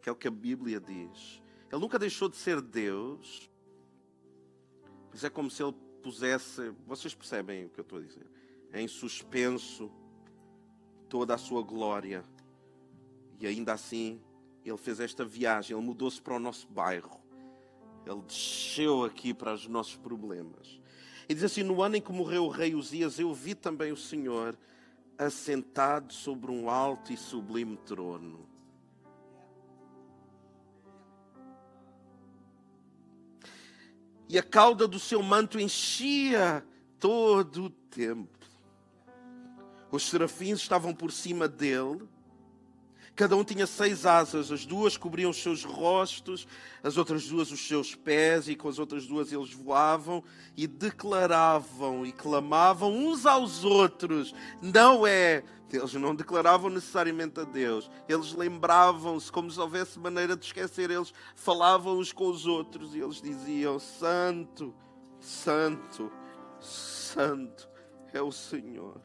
que 0.01 0.09
é 0.09 0.11
o 0.11 0.15
que 0.15 0.27
a 0.27 0.31
Bíblia 0.31 0.79
diz. 0.79 1.41
Ele 1.71 1.81
nunca 1.81 1.97
deixou 1.97 2.27
de 2.27 2.35
ser 2.35 2.61
Deus, 2.61 3.49
mas 5.09 5.23
é 5.23 5.29
como 5.29 5.49
se 5.49 5.63
ele 5.63 5.73
pusesse, 6.03 6.73
vocês 6.85 7.15
percebem 7.15 7.65
o 7.65 7.69
que 7.69 7.79
eu 7.79 7.83
estou 7.83 7.99
a 7.99 8.01
dizer, 8.01 8.27
em 8.73 8.87
suspenso 8.87 9.89
toda 11.07 11.33
a 11.33 11.37
sua 11.37 11.61
glória. 11.61 12.25
E 13.39 13.47
ainda 13.47 13.71
assim, 13.71 14.21
ele 14.65 14.77
fez 14.77 14.99
esta 14.99 15.23
viagem, 15.23 15.77
ele 15.77 15.85
mudou-se 15.85 16.21
para 16.21 16.35
o 16.35 16.39
nosso 16.39 16.67
bairro. 16.67 17.16
Ele 18.09 18.21
desceu 18.21 19.03
aqui 19.03 19.33
para 19.33 19.53
os 19.53 19.67
nossos 19.67 19.95
problemas. 19.95 20.79
E 21.27 21.33
diz 21.33 21.43
assim: 21.43 21.63
No 21.63 21.81
ano 21.81 21.97
em 21.97 22.01
que 22.01 22.11
morreu 22.11 22.45
o 22.45 22.49
rei 22.49 22.73
Uzias, 22.73 23.19
eu 23.19 23.33
vi 23.33 23.53
também 23.53 23.91
o 23.91 23.97
Senhor 23.97 24.57
assentado 25.17 26.13
sobre 26.13 26.51
um 26.51 26.69
alto 26.69 27.11
e 27.11 27.17
sublime 27.17 27.75
trono. 27.77 28.47
E 34.29 34.37
a 34.37 34.43
cauda 34.43 34.87
do 34.87 34.99
seu 34.99 35.23
manto 35.23 35.59
enchia 35.59 36.65
todo 36.99 37.65
o 37.65 37.69
templo. 37.69 38.47
Os 39.89 40.03
serafins 40.03 40.59
estavam 40.59 40.93
por 40.93 41.11
cima 41.11 41.47
dele 41.47 42.07
Cada 43.17 43.35
um 43.35 43.43
tinha 43.43 43.65
seis 43.65 44.05
asas, 44.05 44.51
as 44.51 44.63
duas 44.63 44.95
cobriam 44.95 45.31
os 45.31 45.41
seus 45.41 45.63
rostos, 45.63 46.47
as 46.83 46.97
outras 46.97 47.27
duas 47.27 47.51
os 47.51 47.67
seus 47.67 47.95
pés, 47.95 48.47
e 48.47 48.55
com 48.55 48.69
as 48.69 48.77
outras 48.77 49.07
duas 49.07 49.33
eles 49.33 49.51
voavam 49.51 50.23
e 50.55 50.67
declaravam 50.67 52.05
e 52.05 52.11
clamavam 52.11 52.95
uns 52.95 53.25
aos 53.25 53.65
outros. 53.65 54.35
Não 54.61 55.05
é. 55.07 55.43
Eles 55.73 55.95
não 55.95 56.13
declaravam 56.13 56.69
necessariamente 56.69 57.39
a 57.39 57.43
Deus, 57.43 57.89
eles 58.07 58.33
lembravam-se, 58.33 59.31
como 59.31 59.49
se 59.49 59.59
houvesse 59.59 59.97
maneira 59.97 60.37
de 60.37 60.45
esquecer, 60.45 60.91
eles 60.91 61.11
falavam 61.35 61.97
uns 61.97 62.13
com 62.13 62.27
os 62.27 62.45
outros 62.45 62.93
e 62.93 62.99
eles 62.99 63.19
diziam: 63.19 63.79
Santo, 63.79 64.75
Santo, 65.19 66.11
Santo 66.59 67.67
é 68.13 68.21
o 68.21 68.31
Senhor. 68.31 69.01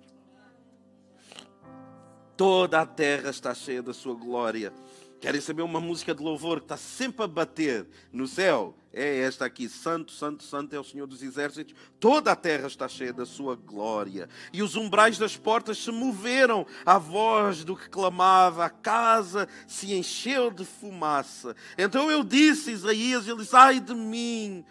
Toda 2.43 2.81
a 2.81 2.85
terra 2.85 3.31
está 3.31 3.55
cheia 3.55 3.81
da 3.81 3.95
sua 3.95 4.17
glória. 4.17 4.73
Querem 5.21 5.41
saber 5.41 5.63
uma 5.63 5.79
música 5.79 6.13
de 6.13 6.21
louvor 6.21 6.59
que 6.59 6.65
está 6.65 6.77
sempre 6.77 7.23
a 7.23 7.29
bater 7.29 7.87
no 8.13 8.27
céu? 8.27 8.75
É 8.93 9.21
esta 9.21 9.45
aqui: 9.45 9.69
Santo, 9.69 10.11
Santo, 10.11 10.43
Santo 10.43 10.75
é 10.75 10.81
o 10.81 10.83
Senhor 10.83 11.07
dos 11.07 11.23
Exércitos. 11.23 11.73
Toda 12.01 12.33
a 12.33 12.35
terra 12.35 12.67
está 12.67 12.89
cheia 12.89 13.13
da 13.13 13.25
sua 13.25 13.55
glória. 13.55 14.29
E 14.53 14.61
os 14.61 14.75
umbrais 14.75 15.19
das 15.19 15.37
portas 15.37 15.79
se 15.79 15.93
moveram 15.93 16.67
à 16.85 16.99
voz 16.99 17.63
do 17.63 17.77
que 17.77 17.89
clamava. 17.89 18.65
A 18.65 18.71
casa 18.71 19.49
se 19.69 19.95
encheu 19.95 20.51
de 20.51 20.65
fumaça. 20.65 21.55
Então 21.79 22.11
eu 22.11 22.25
disse, 22.25 22.73
Isaías, 22.73 23.29
ele 23.29 23.39
disse: 23.39 23.55
Ai 23.55 23.79
de 23.79 23.95
mim, 23.95 24.65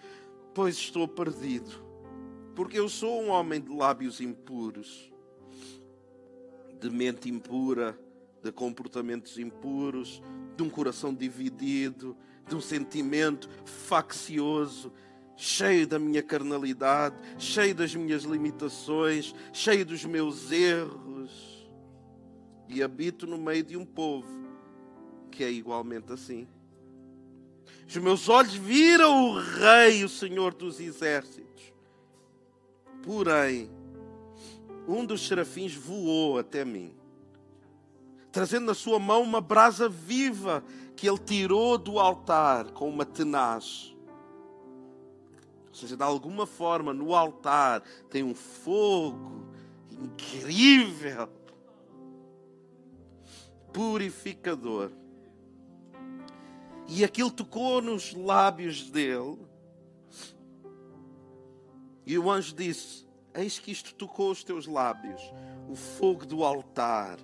pois 0.54 0.76
estou 0.76 1.08
perdido, 1.08 1.72
porque 2.54 2.78
eu 2.78 2.90
sou 2.90 3.24
um 3.24 3.30
homem 3.30 3.62
de 3.62 3.74
lábios 3.74 4.20
impuros 4.20 5.11
de 6.82 6.90
mente 6.90 7.30
impura, 7.30 7.98
de 8.44 8.52
comportamentos 8.52 9.38
impuros, 9.38 10.22
de 10.58 10.64
um 10.64 10.70
coração 10.70 11.14
dividido, 11.14 12.18
de 12.50 12.56
um 12.56 12.62
sentimento 12.62 13.48
faccioso, 13.64 14.92
cheio 15.38 15.86
da 15.86 16.00
minha 16.00 16.24
carnalidade, 16.24 17.16
cheio 17.38 17.76
das 17.76 17.94
minhas 17.94 18.24
limitações, 18.24 19.36
cheio 19.54 19.86
dos 19.86 20.04
meus 20.04 20.52
erros. 20.52 21.70
E 22.68 22.82
habito 22.82 23.28
no 23.28 23.38
meio 23.38 23.64
de 23.64 23.78
um 23.78 23.86
povo 23.86 24.42
que 25.30 25.44
é 25.44 25.52
igualmente 25.52 26.12
assim. 26.12 26.48
Os 27.88 27.98
meus 27.98 28.28
olhos 28.28 28.56
viram 28.56 29.30
o 29.30 29.40
Rei, 29.40 30.04
o 30.04 30.10
Senhor 30.10 30.54
dos 30.54 30.80
Exércitos. 30.80 31.74
Porém, 33.04 33.70
um 34.88 35.06
dos 35.06 35.28
serafins 35.28 35.74
voou 35.76 36.38
até 36.40 36.66
mim, 36.66 36.96
trazendo 38.32 38.66
na 38.66 38.74
sua 38.74 39.00
mão 39.00 39.22
uma 39.22 39.42
brasa 39.42 39.88
viva 39.88 40.64
que 40.96 41.08
ele 41.08 41.18
tirou 41.18 41.78
do 41.78 42.00
altar 42.00 42.72
com 42.72 42.90
uma 42.90 43.06
tenaz. 43.06 43.96
Ou 45.70 45.74
seja, 45.74 45.96
de 45.96 46.04
alguma 46.04 46.46
forma 46.46 46.94
no 46.94 47.16
altar 47.16 47.82
tem 48.10 48.24
um 48.24 48.36
fogo 48.36 49.48
incrível, 49.90 51.30
purificador. 53.72 54.92
E 56.88 57.06
aquilo 57.06 57.32
tocou 57.32 57.82
nos 57.82 58.14
lábios 58.14 58.90
dele. 58.90 59.40
E 62.06 62.18
o 62.18 62.30
anjo 62.30 62.54
disse: 62.54 63.06
Eis 63.34 63.60
que 63.60 63.72
isto 63.72 63.94
tocou 63.96 64.32
os 64.32 64.44
teus 64.44 64.68
lábios, 64.68 65.22
o 65.70 65.76
fogo 65.76 66.26
do 66.26 66.44
altar. 66.44 67.18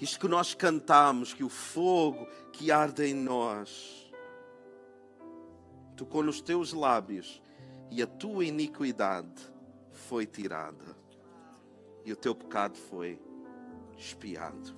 Isto 0.00 0.20
que 0.20 0.28
nós 0.28 0.54
cantamos, 0.54 1.34
que 1.34 1.44
o 1.44 1.48
fogo 1.48 2.26
que 2.52 2.70
arde 2.70 3.04
em 3.04 3.14
nós 3.14 4.10
tocou 5.96 6.22
nos 6.22 6.40
teus 6.40 6.72
lábios 6.72 7.42
e 7.90 8.02
a 8.02 8.06
tua 8.06 8.44
iniquidade 8.44 9.28
foi 9.90 10.24
tirada 10.24 10.96
e 12.04 12.12
o 12.12 12.16
teu 12.16 12.34
pecado 12.34 12.78
foi 12.78 13.20
expiado. 13.98 14.74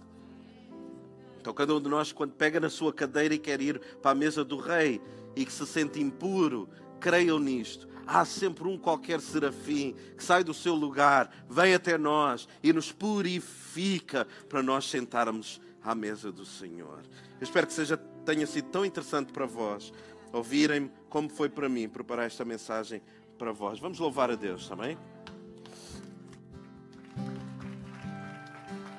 Então, 1.40 1.52
cada 1.52 1.74
um 1.74 1.80
de 1.80 1.88
nós, 1.88 2.12
quando 2.12 2.32
pega 2.32 2.58
na 2.58 2.70
sua 2.70 2.92
cadeira 2.92 3.34
e 3.34 3.38
quer 3.38 3.60
ir 3.60 3.78
para 4.00 4.12
a 4.12 4.14
mesa 4.14 4.44
do 4.44 4.56
rei 4.56 5.00
e 5.36 5.44
que 5.44 5.52
se 5.52 5.66
sente 5.66 6.00
impuro, 6.00 6.68
creiam 6.98 7.38
nisto 7.38 7.91
há 8.06 8.24
sempre 8.24 8.68
um 8.68 8.78
qualquer 8.78 9.20
serafim 9.20 9.94
que 10.16 10.22
sai 10.22 10.42
do 10.44 10.54
seu 10.54 10.74
lugar, 10.74 11.30
vem 11.48 11.74
até 11.74 11.96
nós 11.96 12.48
e 12.62 12.72
nos 12.72 12.92
purifica 12.92 14.26
para 14.48 14.62
nós 14.62 14.88
sentarmos 14.88 15.60
à 15.82 15.94
mesa 15.94 16.30
do 16.30 16.44
Senhor. 16.44 17.00
Eu 17.40 17.44
espero 17.44 17.66
que 17.66 17.72
seja, 17.72 17.96
tenha 18.24 18.46
sido 18.46 18.68
tão 18.68 18.84
interessante 18.84 19.32
para 19.32 19.46
vós 19.46 19.92
ouvirem 20.32 20.90
como 21.08 21.28
foi 21.28 21.48
para 21.48 21.68
mim 21.68 21.88
preparar 21.88 22.26
esta 22.26 22.44
mensagem 22.44 23.02
para 23.38 23.52
vós. 23.52 23.78
Vamos 23.78 23.98
louvar 23.98 24.30
a 24.30 24.34
Deus 24.34 24.68
também? 24.68 24.96